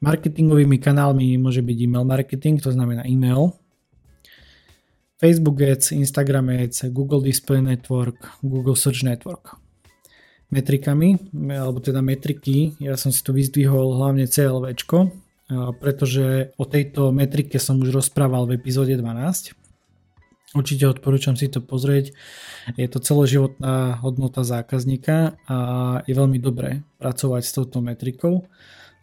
Marketingovými 0.03 0.75
kanálmi 0.83 1.39
môže 1.39 1.63
byť 1.63 1.77
email 1.79 2.03
marketing, 2.03 2.59
to 2.59 2.75
znamená 2.75 3.07
e-mail, 3.07 3.55
Facebook 5.15 5.63
Ads, 5.63 5.95
Instagram 5.95 6.51
Ads, 6.51 6.91
Google 6.91 7.23
Display 7.23 7.63
Network, 7.63 8.19
Google 8.43 8.75
Search 8.75 9.07
Network 9.07 9.62
metrikami, 10.53 11.17
alebo 11.49 11.81
teda 11.81 12.05
metriky. 12.05 12.77
Ja 12.77 12.93
som 12.93 13.09
si 13.09 13.25
tu 13.25 13.33
vyzdvihol 13.33 13.97
hlavne 13.97 14.29
CLV, 14.29 14.77
pretože 15.81 16.53
o 16.61 16.65
tejto 16.69 17.09
metrike 17.09 17.57
som 17.57 17.81
už 17.81 17.89
rozprával 17.89 18.45
v 18.45 18.61
epizóde 18.61 18.93
12. 18.93 19.57
Určite 20.53 20.85
odporúčam 20.85 21.33
si 21.33 21.49
to 21.49 21.65
pozrieť. 21.65 22.13
Je 22.77 22.85
to 22.85 23.01
celoživotná 23.01 23.97
hodnota 24.05 24.45
zákazníka 24.45 25.33
a 25.49 25.57
je 26.05 26.13
veľmi 26.13 26.37
dobré 26.37 26.85
pracovať 27.01 27.41
s 27.41 27.51
touto 27.57 27.81
metrikou. 27.81 28.45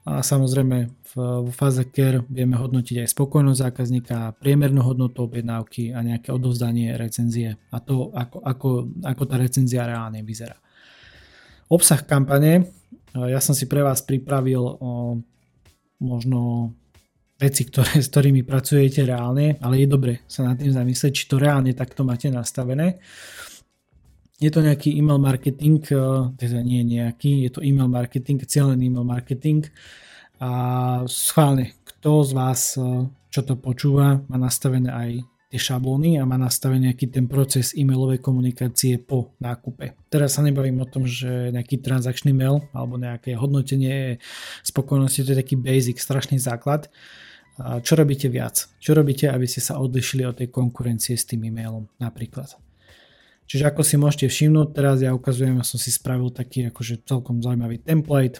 A 0.06 0.22
samozrejme 0.24 0.88
v, 0.88 1.14
v 1.44 1.50
fáze 1.52 1.84
care 1.92 2.24
vieme 2.30 2.56
hodnotiť 2.56 3.04
aj 3.04 3.12
spokojnosť 3.12 3.62
zákazníka, 3.66 4.38
priemernú 4.40 4.80
hodnotu 4.80 5.26
objednávky 5.26 5.92
a 5.92 6.00
nejaké 6.00 6.32
odovzdanie 6.32 6.96
recenzie 6.96 7.58
a 7.68 7.78
to, 7.82 8.08
ako, 8.14 8.40
ako, 8.40 8.68
ako 9.04 9.22
tá 9.28 9.36
recenzia 9.36 9.84
reálne 9.84 10.24
vyzerá. 10.24 10.56
Obsah 11.70 12.02
kampane, 12.02 12.66
ja 13.14 13.38
som 13.38 13.54
si 13.54 13.70
pre 13.70 13.86
vás 13.86 14.02
pripravil 14.02 14.58
možno 16.02 16.74
veci, 17.40 17.64
ktoré, 17.64 18.04
s 18.04 18.12
ktorými 18.12 18.44
pracujete 18.44 19.08
reálne, 19.08 19.56
ale 19.64 19.80
je 19.80 19.86
dobre 19.88 20.12
sa 20.28 20.44
nad 20.44 20.60
tým 20.60 20.76
zamyslieť, 20.76 21.12
či 21.16 21.24
to 21.24 21.40
reálne 21.40 21.72
takto 21.72 22.04
máte 22.04 22.28
nastavené. 22.28 23.00
Je 24.40 24.48
to 24.52 24.60
nejaký 24.60 24.92
e-mail 24.96 25.20
marketing, 25.20 25.80
eh, 25.88 26.00
teda 26.36 26.60
nie 26.60 26.84
nejaký, 26.84 27.48
je 27.48 27.50
to 27.52 27.60
e-mail 27.64 27.88
marketing, 27.88 28.40
cieľený 28.44 28.88
e-mail 28.88 29.04
marketing 29.04 29.68
a 30.40 30.50
schválne, 31.08 31.76
kto 31.84 32.24
z 32.24 32.32
vás, 32.36 32.60
eh, 32.76 33.08
čo 33.32 33.40
to 33.40 33.56
počúva, 33.56 34.20
má 34.28 34.36
nastavené 34.36 34.92
aj 34.92 35.10
tie 35.50 35.58
šablóny 35.58 36.22
a 36.22 36.24
má 36.24 36.38
nastavený 36.38 36.94
nejaký 36.94 37.10
ten 37.10 37.26
proces 37.26 37.74
e-mailovej 37.74 38.22
komunikácie 38.22 39.02
po 39.02 39.34
nákupe. 39.42 39.98
Teraz 40.06 40.38
sa 40.38 40.46
nebavím 40.46 40.78
o 40.78 40.86
tom, 40.86 41.10
že 41.10 41.50
nejaký 41.50 41.82
transakčný 41.82 42.30
mail 42.30 42.62
alebo 42.70 42.94
nejaké 42.94 43.34
hodnotenie 43.34 44.22
spokojnosti, 44.62 45.26
to 45.26 45.34
je 45.34 45.42
taký 45.42 45.58
basic, 45.58 45.98
strašný 45.98 46.38
základ. 46.38 46.86
Čo 47.58 47.98
robíte 47.98 48.30
viac? 48.30 48.70
Čo 48.78 48.94
robíte, 48.94 49.26
aby 49.26 49.44
ste 49.44 49.58
sa 49.58 49.82
odlišili 49.82 50.22
od 50.22 50.38
tej 50.38 50.54
konkurencie 50.54 51.18
s 51.18 51.26
tým 51.26 51.44
e-mailom 51.50 51.90
napríklad? 51.98 52.54
Čiže 53.50 53.66
ako 53.66 53.82
si 53.82 53.98
môžete 53.98 54.30
všimnúť, 54.30 54.68
teraz 54.70 55.02
ja 55.02 55.10
ukazujem, 55.10 55.58
ja 55.58 55.66
som 55.66 55.82
si 55.82 55.90
spravil 55.90 56.30
taký 56.30 56.70
akože 56.70 57.02
celkom 57.02 57.42
zaujímavý 57.42 57.82
template. 57.82 58.38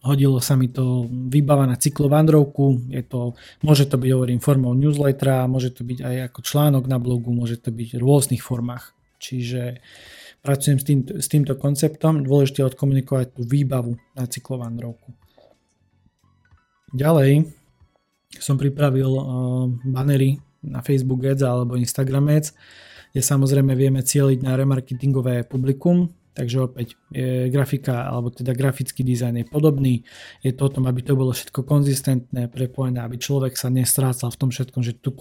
Hodilo 0.00 0.40
sa 0.40 0.56
mi 0.56 0.72
to 0.72 1.04
výbava 1.08 1.68
na 1.68 1.76
cyklovandrovku, 1.76 2.88
je 2.88 3.04
to, 3.04 3.36
môže 3.60 3.84
to 3.84 4.00
byť, 4.00 4.10
hovorím, 4.16 4.40
formou 4.40 4.72
newslettera, 4.72 5.44
môže 5.44 5.76
to 5.76 5.84
byť 5.84 5.98
aj 6.00 6.16
ako 6.32 6.40
článok 6.40 6.84
na 6.88 6.96
blogu, 6.96 7.28
môže 7.36 7.60
to 7.60 7.68
byť 7.68 8.00
v 8.00 8.00
rôznych 8.00 8.40
formách. 8.40 8.96
Čiže 9.20 9.84
pracujem 10.40 10.80
s, 10.80 10.84
tým, 10.88 11.00
s 11.04 11.28
týmto 11.28 11.52
konceptom, 11.52 12.24
dôležité 12.24 12.64
odkomunikovať 12.64 13.36
tú 13.36 13.44
výbavu 13.44 14.00
na 14.16 14.24
cyklovandrovku. 14.24 15.12
Ďalej 16.96 17.52
som 18.40 18.56
pripravil 18.56 19.10
uh, 19.10 19.24
banery 19.84 20.40
na 20.64 20.80
Facebook 20.80 21.28
Ads 21.28 21.44
alebo 21.44 21.76
Instagram 21.76 22.32
Ads, 22.32 22.56
kde 23.12 23.20
samozrejme 23.20 23.76
vieme 23.76 24.00
cieliť 24.00 24.40
na 24.40 24.56
remarketingové 24.56 25.44
publikum, 25.44 26.08
takže 26.40 26.56
opäť 26.64 26.96
je 27.12 27.52
grafika 27.52 28.08
alebo 28.08 28.32
teda 28.32 28.56
grafický 28.56 29.04
dizajn 29.04 29.44
je 29.44 29.46
podobný. 29.46 29.94
Je 30.40 30.56
to 30.56 30.66
o 30.66 30.72
tom, 30.72 30.88
aby 30.88 31.04
to 31.04 31.12
bolo 31.12 31.36
všetko 31.36 31.68
konzistentné, 31.68 32.48
prepojené, 32.48 33.04
aby 33.04 33.20
človek 33.20 33.60
sa 33.60 33.68
nestrácal 33.68 34.32
v 34.32 34.40
tom 34.40 34.48
všetkom, 34.48 34.80
že 34.80 34.96
tu, 34.96 35.12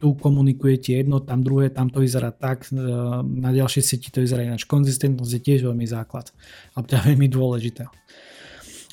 tu 0.00 0.08
komunikujete 0.16 0.96
jedno, 0.96 1.20
tam 1.20 1.44
druhé, 1.44 1.68
tam 1.68 1.92
to 1.92 2.00
vyzerá 2.00 2.32
tak, 2.32 2.72
e, 2.72 2.80
na 3.22 3.52
ďalšej 3.52 3.82
sieti 3.84 4.08
to 4.08 4.24
vyzerá 4.24 4.48
ináč. 4.48 4.64
Konzistentnosť 4.64 5.32
je 5.36 5.42
tiež 5.44 5.60
veľmi 5.68 5.84
základ 5.84 6.32
a 6.72 6.80
to 6.80 6.96
je 6.96 7.00
veľmi 7.12 7.28
dôležité. 7.28 7.84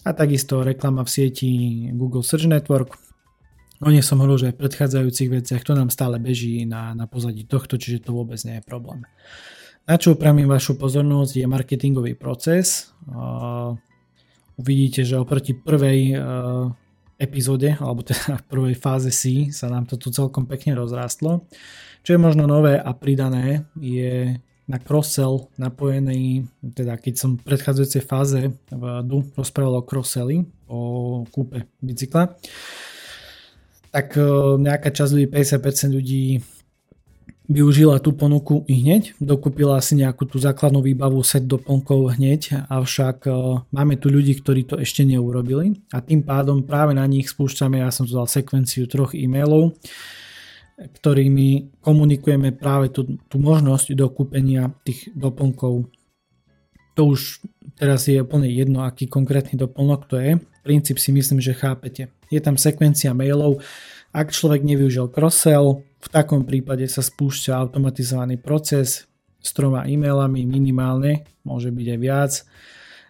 A 0.04 0.10
takisto 0.12 0.64
reklama 0.68 1.08
v 1.08 1.10
sieti 1.12 1.50
Google 1.96 2.28
Search 2.28 2.52
Network, 2.52 3.00
O 3.80 3.88
nej 3.88 4.04
som 4.04 4.20
hovoril, 4.20 4.44
že 4.44 4.48
aj 4.52 4.56
v 4.60 4.62
predchádzajúcich 4.68 5.30
veciach 5.40 5.64
to 5.64 5.72
nám 5.72 5.88
stále 5.88 6.20
beží 6.20 6.68
na, 6.68 6.92
na 6.92 7.08
pozadí 7.08 7.48
tohto, 7.48 7.80
čiže 7.80 8.04
to 8.04 8.12
vôbec 8.12 8.36
nie 8.44 8.60
je 8.60 8.64
problém. 8.68 9.08
Na 9.90 9.98
čo 9.98 10.14
upravím 10.14 10.46
vašu 10.46 10.78
pozornosť 10.78 11.34
je 11.42 11.50
marketingový 11.50 12.14
proces. 12.14 12.94
Uvidíte, 14.54 15.02
že 15.02 15.18
oproti 15.18 15.58
prvej 15.58 16.14
uh, 16.14 16.70
epizóde, 17.18 17.74
alebo 17.82 18.06
teda 18.06 18.38
v 18.38 18.46
prvej 18.46 18.78
fáze 18.78 19.10
C 19.10 19.50
sa 19.50 19.66
nám 19.66 19.90
to 19.90 19.98
tu 19.98 20.14
celkom 20.14 20.46
pekne 20.46 20.78
rozrástlo. 20.78 21.50
Čo 22.06 22.14
je 22.14 22.22
možno 22.22 22.46
nové 22.46 22.78
a 22.78 22.94
pridané 22.94 23.66
je 23.82 24.38
na 24.70 24.78
cross-sell 24.78 25.50
napojený, 25.58 26.46
teda 26.62 26.94
keď 27.02 27.14
som 27.18 27.42
v 27.42 27.50
predchádzajúcej 27.50 28.04
fáze 28.06 28.54
v 28.70 28.84
DU 29.02 29.26
rozprával 29.34 29.82
o 29.82 29.88
cross-selli, 29.90 30.46
o 30.70 31.26
kúpe 31.34 31.66
bicykla, 31.82 32.38
tak 33.90 34.14
e, 34.14 34.22
nejaká 34.62 34.94
časť 34.94 35.12
ľudí, 35.18 35.28
50% 35.34 35.98
ľudí 35.98 36.38
využila 37.50 37.98
tú 37.98 38.14
ponuku 38.14 38.62
i 38.70 38.78
hneď, 38.86 39.18
dokúpila 39.18 39.82
si 39.82 39.98
nejakú 39.98 40.30
tú 40.30 40.38
základnú 40.38 40.86
výbavu, 40.86 41.18
set 41.26 41.50
doplnkov 41.50 42.16
hneď, 42.16 42.70
avšak 42.70 43.26
e, 43.26 43.32
máme 43.74 43.98
tu 43.98 44.14
ľudí, 44.14 44.38
ktorí 44.38 44.70
to 44.70 44.78
ešte 44.78 45.02
neurobili 45.02 45.82
a 45.90 46.00
tým 46.00 46.22
pádom 46.22 46.62
práve 46.62 46.94
na 46.94 47.04
nich 47.10 47.34
spúšťame, 47.34 47.82
ja 47.82 47.90
som 47.90 48.06
tu 48.06 48.14
dal 48.14 48.30
sekvenciu 48.30 48.86
troch 48.86 49.18
e-mailov, 49.18 49.74
ktorými 50.78 51.82
komunikujeme 51.82 52.54
práve 52.54 52.94
tú, 52.94 53.18
tú 53.28 53.42
možnosť 53.42 53.98
dokúpenia 53.98 54.70
tých 54.86 55.10
doplnkov. 55.18 55.90
To 56.96 57.02
už 57.18 57.44
teraz 57.76 58.06
je 58.06 58.22
úplne 58.22 58.48
jedno, 58.48 58.86
aký 58.86 59.10
konkrétny 59.10 59.58
doplnok 59.58 60.08
to 60.08 60.22
je. 60.22 60.38
Princíp 60.64 61.02
si 61.02 61.10
myslím, 61.12 61.42
že 61.42 61.58
chápete 61.58 62.14
je 62.30 62.40
tam 62.40 62.56
sekvencia 62.56 63.12
mailov. 63.14 63.62
Ak 64.10 64.34
človek 64.34 64.66
nevyužil 64.66 65.14
cross-sell, 65.14 65.86
v 65.86 66.08
takom 66.10 66.42
prípade 66.42 66.90
sa 66.90 67.06
spúšťa 67.06 67.54
automatizovaný 67.54 68.42
proces 68.42 69.06
s 69.38 69.50
troma 69.54 69.86
e-mailami 69.86 70.50
minimálne, 70.50 71.30
môže 71.46 71.70
byť 71.70 71.88
aj 71.94 72.00
viac. 72.02 72.34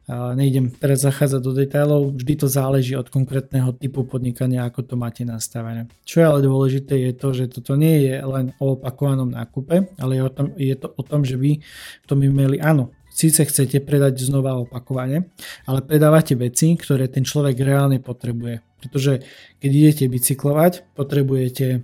Nejdem 0.10 0.74
teraz 0.74 1.06
zachádzať 1.06 1.42
do 1.46 1.54
detailov, 1.54 2.18
vždy 2.18 2.34
to 2.42 2.48
záleží 2.50 2.98
od 2.98 3.14
konkrétneho 3.14 3.78
typu 3.78 4.02
podnikania, 4.10 4.66
ako 4.66 4.82
to 4.82 4.96
máte 4.98 5.22
nastavené. 5.22 5.86
Čo 6.02 6.16
je 6.20 6.26
ale 6.26 6.40
dôležité 6.42 6.98
je 6.98 7.14
to, 7.14 7.30
že 7.30 7.62
toto 7.62 7.78
nie 7.78 8.10
je 8.10 8.18
len 8.18 8.58
o 8.58 8.74
opakovanom 8.74 9.30
nákupe, 9.30 9.94
ale 10.02 10.12
je, 10.18 10.22
o 10.26 10.32
tom, 10.34 10.48
je 10.58 10.76
to 10.76 10.90
o 10.98 11.04
tom, 11.06 11.22
že 11.22 11.38
vy 11.38 11.62
v 12.02 12.06
tom 12.10 12.26
e-maili 12.26 12.58
áno, 12.58 12.90
síce 13.20 13.44
chcete 13.44 13.84
predať 13.84 14.24
znova 14.24 14.56
opakovane, 14.64 15.28
ale 15.68 15.80
predávate 15.84 16.40
veci, 16.40 16.80
ktoré 16.80 17.12
ten 17.12 17.28
človek 17.28 17.60
reálne 17.60 18.00
potrebuje. 18.00 18.64
Pretože 18.80 19.28
keď 19.60 19.72
idete 19.76 20.06
bicyklovať, 20.08 20.96
potrebujete 20.96 21.84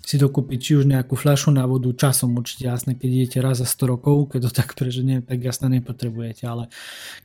si 0.00 0.16
dokúpiť 0.18 0.58
či 0.58 0.72
už 0.74 0.90
nejakú 0.90 1.14
fľašu 1.14 1.54
na 1.54 1.68
vodu, 1.70 1.86
časom 1.94 2.34
určite 2.34 2.66
jasné, 2.66 2.98
keď 2.98 3.08
idete 3.14 3.38
raz 3.38 3.62
za 3.62 3.68
100 3.68 3.94
rokov, 3.94 4.34
keď 4.34 4.48
to 4.48 4.50
tak 4.50 4.74
preženie, 4.80 5.22
tak 5.22 5.38
jasné 5.38 5.78
nepotrebujete, 5.78 6.50
ale 6.50 6.66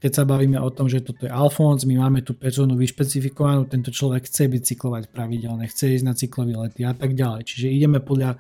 keď 0.06 0.12
sa 0.12 0.24
bavíme 0.28 0.62
o 0.62 0.70
tom, 0.70 0.86
že 0.86 1.02
toto 1.02 1.26
je 1.26 1.32
Alfons, 1.34 1.82
my 1.88 1.96
máme 1.98 2.22
tú 2.22 2.38
personu 2.38 2.78
vyšpecifikovanú, 2.78 3.66
tento 3.66 3.90
človek 3.90 4.30
chce 4.30 4.52
bicyklovať 4.52 5.10
pravidelne, 5.10 5.66
chce 5.66 5.98
ísť 5.98 6.06
na 6.06 6.14
cyklový 6.14 6.54
lety 6.62 6.86
a 6.86 6.94
tak 6.94 7.18
ďalej. 7.18 7.42
Čiže 7.48 7.74
ideme 7.74 8.04
podľa 8.04 8.38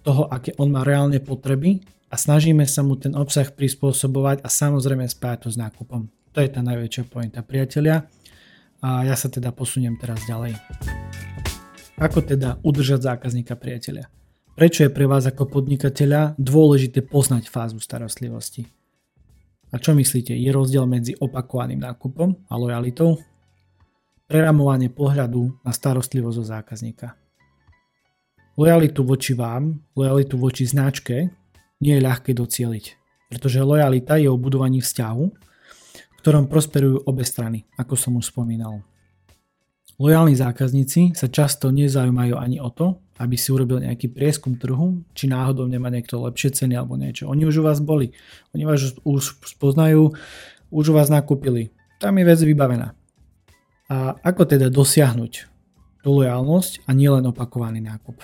toho, 0.00 0.24
aké 0.30 0.56
on 0.56 0.72
má 0.72 0.88
reálne 0.88 1.20
potreby 1.20 1.84
a 2.12 2.14
snažíme 2.20 2.68
sa 2.68 2.84
mu 2.84 3.00
ten 3.00 3.16
obsah 3.16 3.48
prispôsobovať 3.48 4.44
a 4.44 4.48
samozrejme 4.52 5.08
spájať 5.08 5.48
to 5.48 5.48
s 5.48 5.56
nákupom. 5.56 6.12
To 6.36 6.38
je 6.44 6.48
tá 6.52 6.60
najväčšia 6.60 7.08
pointa, 7.08 7.40
priatelia 7.40 8.04
a 8.84 9.08
ja 9.08 9.16
sa 9.16 9.32
teda 9.32 9.48
posuniem 9.56 9.96
teraz 9.96 10.20
ďalej. 10.28 10.52
Ako 11.96 12.20
teda 12.20 12.60
udržať 12.60 13.08
zákazníka 13.16 13.56
priateľa? 13.56 14.12
Prečo 14.52 14.84
je 14.84 14.92
pre 14.92 15.08
vás 15.08 15.24
ako 15.24 15.48
podnikateľa 15.48 16.36
dôležité 16.36 17.00
poznať 17.00 17.48
fázu 17.48 17.80
starostlivosti? 17.80 18.68
A 19.72 19.80
čo 19.80 19.96
myslíte, 19.96 20.36
je 20.36 20.52
rozdiel 20.52 20.84
medzi 20.84 21.16
opakovaným 21.16 21.80
nákupom 21.80 22.44
a 22.52 22.54
lojalitou? 22.60 23.16
Preramovanie 24.28 24.92
pohľadu 24.92 25.64
na 25.64 25.72
starostlivosť 25.72 26.36
o 26.36 26.44
zákazníka. 26.44 27.08
Lojalitu 28.60 29.00
voči 29.00 29.32
vám, 29.32 29.80
lojalitu 29.96 30.36
voči 30.36 30.68
značke 30.68 31.41
nie 31.82 31.98
je 31.98 32.06
ľahké 32.06 32.30
docieliť, 32.38 32.84
pretože 33.26 33.58
lojalita 33.58 34.14
je 34.22 34.30
o 34.30 34.38
budovaní 34.38 34.78
vzťahu, 34.78 35.24
ktorom 36.22 36.46
prosperujú 36.46 37.02
obe 37.02 37.26
strany, 37.26 37.66
ako 37.74 37.98
som 37.98 38.14
už 38.14 38.30
spomínal. 38.30 38.86
Lojálni 39.98 40.38
zákazníci 40.38 41.18
sa 41.18 41.26
často 41.26 41.74
nezaujímajú 41.74 42.38
ani 42.38 42.62
o 42.62 42.70
to, 42.70 43.02
aby 43.18 43.34
si 43.38 43.54
urobil 43.54 43.82
nejaký 43.82 44.10
prieskum 44.10 44.58
trhu, 44.58 45.02
či 45.14 45.30
náhodou 45.30 45.66
nemá 45.66 45.90
niekto 45.90 46.22
lepšie 46.22 46.54
ceny 46.54 46.74
alebo 46.78 46.98
niečo. 46.98 47.30
Oni 47.30 47.46
už 47.46 47.60
u 47.60 47.66
vás 47.66 47.78
boli, 47.78 48.14
oni 48.54 48.66
vás 48.66 48.82
už 49.02 49.22
spoznajú, 49.46 50.14
už 50.70 50.84
u 50.90 50.94
vás 50.94 51.06
nakúpili. 51.06 51.70
Tam 52.02 52.18
je 52.18 52.24
vec 52.26 52.40
vybavená. 52.42 52.98
A 53.86 54.16
ako 54.26 54.42
teda 54.48 54.72
dosiahnuť 54.72 55.32
tú 56.02 56.08
lojálnosť 56.18 56.88
a 56.88 56.90
nielen 56.96 57.28
opakovaný 57.28 57.84
nákup? 57.84 58.18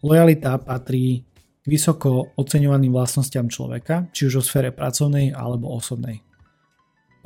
Lojalita 0.00 0.56
patrí 0.56 1.26
vysoko 1.66 2.32
oceňovaným 2.38 2.94
vlastnostiam 2.94 3.50
človeka, 3.50 4.06
či 4.14 4.30
už 4.30 4.40
o 4.40 4.42
sfére 4.42 4.70
pracovnej 4.70 5.34
alebo 5.34 5.74
osobnej. 5.74 6.22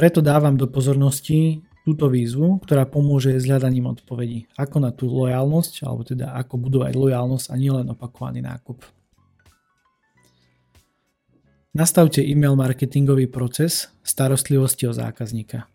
Preto 0.01 0.25
dávam 0.25 0.57
do 0.57 0.65
pozornosti 0.65 1.61
tú 1.61 1.71
túto 1.91 2.13
výzvu, 2.13 2.63
ktorá 2.63 2.87
pomôže 2.87 3.35
s 3.35 3.51
hľadaním 3.51 3.91
odpovedí, 3.91 4.47
ako 4.55 4.77
na 4.79 4.95
tú 4.95 5.09
lojalnosť, 5.11 5.83
alebo 5.83 6.07
teda 6.07 6.37
ako 6.39 6.55
budovať 6.71 6.93
lojalnosť 6.95 7.47
a 7.51 7.55
nielen 7.59 7.91
opakovaný 7.91 8.45
nákup. 8.45 8.85
Nastavte 11.75 12.23
e-mail 12.23 12.55
marketingový 12.55 13.27
proces 13.27 13.91
starostlivosti 14.07 14.87
o 14.87 14.93
zákazníka. 14.95 15.71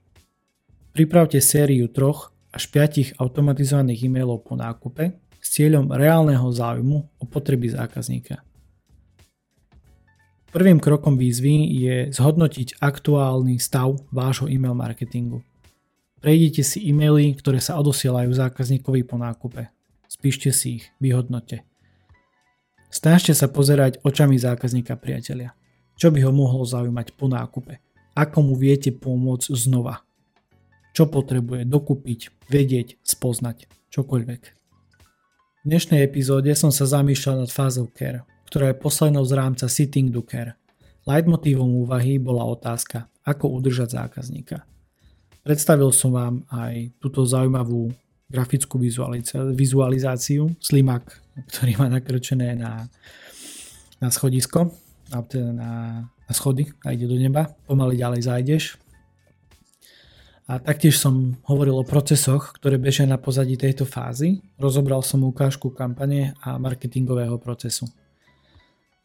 Pripravte 0.96 1.40
sériu 1.44 1.92
troch 1.92 2.32
až 2.52 2.72
5 2.72 3.20
automatizovaných 3.20 4.08
e-mailov 4.08 4.48
po 4.48 4.56
nákupe 4.56 5.20
s 5.40 5.48
cieľom 5.52 5.92
reálneho 5.92 6.48
záujmu 6.48 6.98
o 7.20 7.26
potreby 7.28 7.76
zákazníka. 7.76 8.40
Prvým 10.56 10.80
krokom 10.80 11.20
výzvy 11.20 11.68
je 11.84 11.96
zhodnotiť 12.16 12.80
aktuálny 12.80 13.60
stav 13.60 14.00
vášho 14.08 14.48
e-mail 14.48 14.72
marketingu. 14.72 15.44
Prejdite 16.24 16.64
si 16.64 16.80
e-maily, 16.88 17.36
ktoré 17.36 17.60
sa 17.60 17.76
odosielajú 17.76 18.32
zákazníkovi 18.32 19.04
po 19.04 19.20
nákupe. 19.20 19.68
Spíšte 20.08 20.56
si 20.56 20.80
ich, 20.80 20.86
vyhodnote. 21.04 21.68
Snažte 22.88 23.36
sa 23.36 23.52
pozerať 23.52 24.00
očami 24.08 24.40
zákazníka 24.40 24.96
priatelia. 24.96 25.52
Čo 26.00 26.16
by 26.16 26.24
ho 26.24 26.32
mohlo 26.32 26.64
zaujímať 26.64 27.20
po 27.20 27.28
nákupe? 27.28 27.84
Ako 28.16 28.40
mu 28.40 28.56
viete 28.56 28.96
pomôcť 28.96 29.52
znova? 29.52 30.08
Čo 30.96 31.12
potrebuje 31.12 31.68
dokúpiť, 31.68 32.48
vedieť, 32.48 32.96
spoznať, 33.04 33.68
čokoľvek. 33.92 34.42
V 34.48 35.66
dnešnej 35.68 36.00
epizóde 36.00 36.56
som 36.56 36.72
sa 36.72 36.88
zamýšľal 36.88 37.44
nad 37.44 37.52
fázou 37.52 37.92
care, 37.92 38.24
ktorá 38.48 38.72
je 38.72 38.82
poslednou 38.82 39.26
z 39.26 39.34
rámca 39.34 39.66
Sitting 39.70 40.14
do 40.14 40.22
Care. 40.26 40.58
Leitmotívom 41.06 41.86
úvahy 41.86 42.18
bola 42.18 42.46
otázka, 42.46 43.06
ako 43.22 43.62
udržať 43.62 43.98
zákazníka. 43.98 44.66
Predstavil 45.46 45.94
som 45.94 46.10
vám 46.10 46.42
aj 46.50 46.90
túto 46.98 47.22
zaujímavú 47.22 47.94
grafickú 48.26 48.82
vizualizáciu, 49.54 50.50
slimak, 50.58 51.22
ktorý 51.54 51.78
má 51.78 51.88
nakrčené 51.94 52.58
na, 52.58 52.90
na 54.02 54.10
schodisko, 54.10 54.74
teda 55.06 55.54
na, 55.54 55.72
na 56.10 56.34
schody 56.34 56.66
a 56.82 56.98
ide 56.98 57.06
do 57.06 57.14
neba, 57.14 57.54
pomaly 57.70 58.02
ďalej 58.02 58.22
zájdeš. 58.26 58.64
A 60.46 60.62
taktiež 60.62 61.02
som 61.02 61.38
hovoril 61.50 61.74
o 61.74 61.86
procesoch, 61.86 62.54
ktoré 62.62 62.78
bežia 62.78 63.10
na 63.10 63.18
pozadí 63.18 63.58
tejto 63.58 63.86
fázy. 63.86 64.46
Rozobral 64.62 65.02
som 65.02 65.26
ukážku 65.26 65.74
kampane 65.74 66.38
a 66.42 66.62
marketingového 66.62 67.42
procesu. 67.42 67.90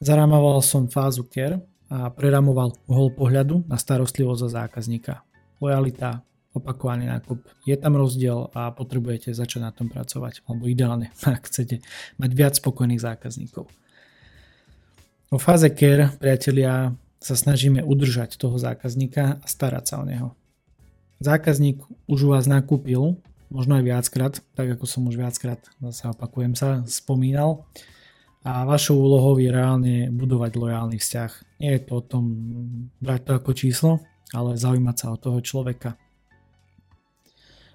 Zarámoval 0.00 0.64
som 0.64 0.88
fázu 0.88 1.28
care 1.28 1.60
a 1.92 2.08
preramoval 2.08 2.72
uhol 2.88 3.12
pohľadu 3.12 3.68
na 3.68 3.76
starostlivosť 3.76 4.40
za 4.48 4.64
zákazníka. 4.64 5.20
Lojalita, 5.60 6.24
opakovaný 6.56 7.04
nákup. 7.04 7.44
Je 7.68 7.76
tam 7.76 8.00
rozdiel 8.00 8.48
a 8.56 8.72
potrebujete 8.72 9.36
začať 9.36 9.60
na 9.60 9.70
tom 9.76 9.92
pracovať, 9.92 10.40
alebo 10.48 10.72
ideálne, 10.72 11.12
ak 11.28 11.52
chcete 11.52 11.84
mať 12.16 12.30
viac 12.32 12.56
spokojných 12.56 13.02
zákazníkov. 13.02 13.68
Vo 15.30 15.38
fáze 15.38 15.68
care, 15.76 16.10
priatelia, 16.16 16.96
sa 17.20 17.36
snažíme 17.36 17.84
udržať 17.84 18.40
toho 18.40 18.56
zákazníka 18.56 19.38
a 19.38 19.44
starať 19.44 19.84
sa 19.84 19.94
o 20.00 20.08
neho. 20.08 20.32
Zákazník 21.20 21.84
už 22.08 22.18
u 22.24 22.28
vás 22.32 22.48
nakúpil, 22.48 23.20
možno 23.52 23.76
aj 23.76 23.84
viackrát, 23.84 24.34
tak 24.56 24.80
ako 24.80 24.88
som 24.88 25.04
už 25.04 25.20
viackrát, 25.20 25.60
zase 25.84 26.08
opakujem 26.08 26.56
sa, 26.56 26.80
spomínal, 26.88 27.68
a 28.40 28.64
vašou 28.64 28.96
úlohou 28.96 29.36
je 29.36 29.52
reálne 29.52 30.08
budovať 30.08 30.56
lojálny 30.56 30.96
vzťah. 30.96 31.60
Nie 31.60 31.76
je 31.76 31.82
to 31.84 31.92
o 32.00 32.02
tom 32.02 32.24
brať 32.96 33.20
to 33.28 33.32
ako 33.36 33.50
číslo, 33.52 33.92
ale 34.32 34.56
zaujímať 34.56 34.96
sa 34.96 35.06
o 35.12 35.20
toho 35.20 35.44
človeka. 35.44 36.00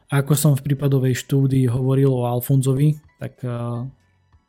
Ako 0.09 0.33
som 0.37 0.53
v 0.57 0.65
prípadovej 0.65 1.17
štúdii 1.17 1.69
hovoril 1.69 2.09
o 2.09 2.29
Alfonzovi, 2.29 2.97
tak 3.21 3.41
uh, 3.45 3.85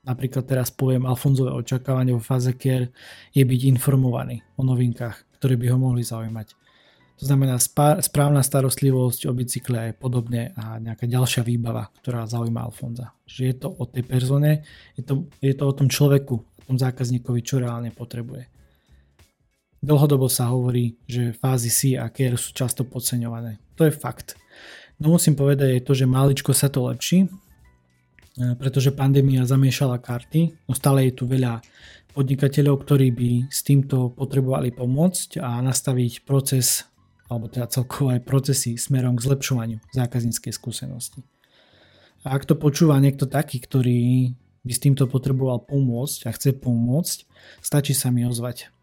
napríklad 0.04 0.44
teraz 0.44 0.72
poviem 0.72 1.08
Alfonzové 1.08 1.52
očakávanie 1.52 2.12
vo 2.16 2.20
fáze 2.20 2.52
care 2.56 2.92
je 3.32 3.44
byť 3.44 3.60
informovaný 3.76 4.44
o 4.56 4.64
novinkách, 4.64 5.40
ktoré 5.40 5.56
by 5.56 5.66
ho 5.72 5.78
mohli 5.80 6.04
zaujímať. 6.04 6.65
To 7.16 7.24
znamená 7.24 7.56
správna 8.04 8.44
starostlivosť 8.44 9.24
o 9.24 9.32
bicykle 9.32 9.78
a 9.88 9.96
podobne 9.96 10.52
a 10.52 10.76
nejaká 10.76 11.08
ďalšia 11.08 11.40
výbava, 11.48 11.88
ktorá 12.04 12.28
zaujíma 12.28 12.60
Alfonza. 12.60 13.16
Že 13.24 13.42
je 13.48 13.54
to 13.56 13.68
o 13.72 13.84
tej 13.88 14.04
persone, 14.04 14.68
je 15.00 15.02
to, 15.02 15.24
je 15.40 15.54
to 15.56 15.64
o 15.64 15.72
tom 15.72 15.88
človeku, 15.88 16.34
o 16.36 16.62
tom 16.68 16.76
zákazníkovi, 16.76 17.40
čo 17.40 17.56
reálne 17.56 17.88
potrebuje. 17.88 18.52
Dlhodobo 19.80 20.28
sa 20.28 20.52
hovorí, 20.52 21.00
že 21.08 21.32
fázy 21.32 21.70
C 21.72 21.80
a 21.96 22.12
care 22.12 22.36
sú 22.36 22.52
často 22.52 22.84
podceňované. 22.84 23.60
To 23.80 23.88
je 23.88 23.92
fakt. 23.96 24.36
No 25.00 25.12
musím 25.12 25.36
povedať 25.36 25.68
je 25.72 25.82
to, 25.84 25.92
že 25.96 26.08
maličko 26.08 26.52
sa 26.56 26.68
to 26.68 26.88
lepší, 26.88 27.24
e, 27.24 27.28
pretože 28.60 28.96
pandémia 28.96 29.44
zamiešala 29.48 30.00
karty, 30.00 30.68
no 30.68 30.72
stále 30.72 31.08
je 31.08 31.16
tu 31.16 31.24
veľa 31.28 31.60
podnikateľov, 32.16 32.84
ktorí 32.84 33.08
by 33.12 33.30
s 33.52 33.60
týmto 33.60 34.12
potrebovali 34.16 34.72
pomôcť 34.72 35.40
a 35.44 35.60
nastaviť 35.60 36.24
proces 36.24 36.88
alebo 37.26 37.50
teda 37.50 37.66
celkovo 37.70 38.14
aj 38.14 38.22
procesy 38.22 38.78
smerom 38.78 39.18
k 39.18 39.24
zlepšovaniu 39.26 39.78
zákazníckej 39.94 40.52
skúsenosti. 40.54 41.26
A 42.26 42.34
ak 42.34 42.46
to 42.46 42.58
počúva 42.58 42.98
niekto 42.98 43.30
taký, 43.30 43.62
ktorý 43.62 44.34
by 44.66 44.72
s 44.74 44.82
týmto 44.82 45.06
potreboval 45.06 45.62
pomôcť 45.62 46.26
a 46.26 46.34
chce 46.34 46.58
pomôcť, 46.58 47.18
stačí 47.62 47.94
sa 47.94 48.10
mi 48.10 48.26
ozvať. 48.26 48.74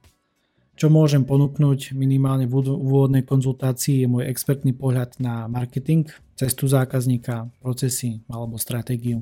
Čo 0.74 0.90
môžem 0.90 1.22
ponúknuť 1.22 1.94
minimálne 1.94 2.50
v 2.50 2.66
úvodnej 2.66 3.22
konzultácii 3.22 4.02
je 4.02 4.08
môj 4.10 4.26
expertný 4.26 4.74
pohľad 4.74 5.22
na 5.22 5.46
marketing, 5.46 6.10
cestu 6.34 6.66
zákazníka, 6.66 7.52
procesy 7.62 8.26
alebo 8.26 8.58
stratégiu. 8.58 9.22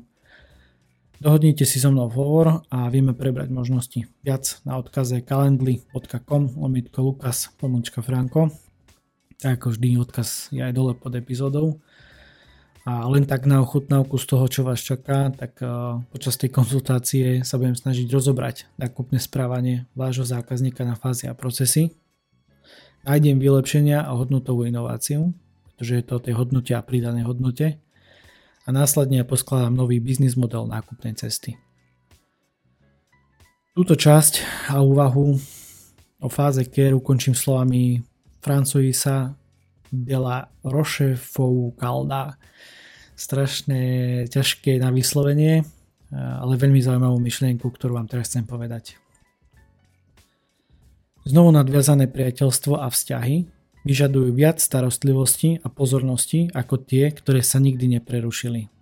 Dohodnite 1.21 1.67
si 1.69 1.77
so 1.77 1.91
mnou 1.93 2.09
hovor 2.09 2.65
a 2.71 2.89
vieme 2.89 3.13
prebrať 3.13 3.53
možnosti. 3.53 4.09
Viac 4.25 4.63
na 4.65 4.79
odkaze 4.79 5.21
calendly.com 5.21 6.57
lomitko 6.57 7.13
lukas 7.13 7.51
franko 8.01 8.49
tak 9.41 9.57
ako 9.57 9.73
vždy 9.73 9.97
odkaz 9.97 10.53
je 10.53 10.61
aj 10.61 10.77
dole 10.77 10.93
pod 10.93 11.17
epizódou. 11.17 11.81
A 12.85 13.05
len 13.09 13.25
tak 13.29 13.45
na 13.45 13.61
ochutnávku 13.61 14.17
z 14.17 14.25
toho, 14.25 14.45
čo 14.49 14.61
vás 14.65 14.81
čaká, 14.81 15.29
tak 15.33 15.57
uh, 15.61 16.01
počas 16.09 16.37
tej 16.37 16.49
konzultácie 16.49 17.45
sa 17.45 17.61
budem 17.61 17.77
snažiť 17.77 18.09
rozobrať 18.09 18.69
nákupné 18.77 19.21
správanie 19.21 19.85
vášho 19.93 20.25
zákazníka 20.25 20.81
na 20.81 20.97
fázy 20.97 21.29
a 21.29 21.37
procesy. 21.37 21.93
Nájdem 23.05 23.37
vylepšenia 23.37 24.05
a 24.05 24.13
hodnotovú 24.13 24.65
inováciu, 24.65 25.33
pretože 25.73 25.93
je 25.93 26.05
to 26.05 26.13
o 26.17 26.23
tej 26.25 26.33
hodnote 26.37 26.73
a 26.73 26.85
pridanej 26.85 27.25
hodnote. 27.25 27.81
A 28.65 28.69
následne 28.69 29.25
poskladám 29.25 29.73
nový 29.73 29.97
biznis 29.97 30.37
model 30.37 30.69
nákupnej 30.69 31.17
cesty. 31.17 31.57
Túto 33.73 33.97
časť 33.97 34.41
a 34.73 34.81
úvahu 34.81 35.37
o 36.21 36.27
fáze 36.29 36.65
care 36.69 36.93
ukončím 36.93 37.33
slovami 37.33 38.05
Francoisa 38.41 39.37
de 39.93 40.17
la 40.17 40.49
Rochefoucalda. 40.65 42.35
Strašne 43.13 43.79
ťažké 44.25 44.81
na 44.81 44.89
vyslovenie, 44.89 45.61
ale 46.11 46.53
veľmi 46.57 46.81
zaujímavú 46.81 47.21
myšlienku, 47.21 47.69
ktorú 47.69 48.01
vám 48.01 48.09
teraz 48.09 48.33
chcem 48.33 48.49
povedať. 48.49 48.97
Znovu 51.21 51.53
nadviazané 51.53 52.09
priateľstvo 52.09 52.81
a 52.81 52.89
vzťahy 52.89 53.45
vyžadujú 53.85 54.33
viac 54.33 54.57
starostlivosti 54.57 55.61
a 55.61 55.69
pozornosti 55.69 56.49
ako 56.49 56.81
tie, 56.81 57.13
ktoré 57.13 57.45
sa 57.45 57.61
nikdy 57.61 58.01
neprerušili. 58.01 58.73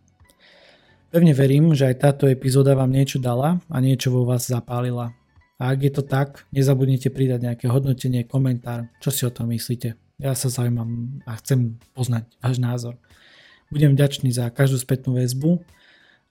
Pevne 1.12 1.36
verím, 1.36 1.76
že 1.76 1.92
aj 1.92 2.00
táto 2.00 2.32
epizóda 2.32 2.80
vám 2.80 2.96
niečo 2.96 3.20
dala 3.20 3.60
a 3.68 3.78
niečo 3.84 4.14
vo 4.14 4.24
vás 4.24 4.48
zapálila. 4.48 5.19
A 5.60 5.76
ak 5.76 5.80
je 5.84 5.92
to 5.92 6.04
tak, 6.08 6.48
nezabudnite 6.56 7.12
pridať 7.12 7.44
nejaké 7.44 7.68
hodnotenie, 7.68 8.24
komentár, 8.24 8.88
čo 9.04 9.12
si 9.12 9.28
o 9.28 9.32
tom 9.32 9.52
myslíte. 9.52 10.00
Ja 10.16 10.32
sa 10.32 10.48
zaujímam 10.48 11.20
a 11.28 11.36
chcem 11.36 11.76
poznať 11.92 12.32
váš 12.40 12.58
názor. 12.64 12.96
Budem 13.68 13.94
vďačný 13.94 14.32
za 14.32 14.48
každú 14.50 14.80
spätnú 14.80 15.20
väzbu 15.20 15.60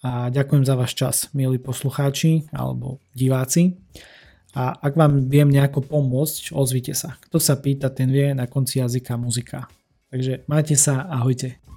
a 0.01 0.33
ďakujem 0.33 0.64
za 0.64 0.75
váš 0.75 0.97
čas, 0.97 1.17
milí 1.37 1.61
poslucháči 1.61 2.49
alebo 2.57 3.05
diváci. 3.12 3.77
A 4.57 4.73
ak 4.73 4.97
vám 4.97 5.29
viem 5.29 5.53
nejako 5.53 5.85
pomôcť, 5.85 6.57
ozvite 6.57 6.97
sa. 6.97 7.21
Kto 7.29 7.37
sa 7.37 7.61
pýta, 7.61 7.93
ten 7.93 8.09
vie 8.09 8.33
na 8.33 8.49
konci 8.49 8.81
jazyka 8.81 9.21
muzika. 9.21 9.69
Takže 10.09 10.49
majte 10.49 10.73
sa, 10.73 11.05
ahojte. 11.05 11.67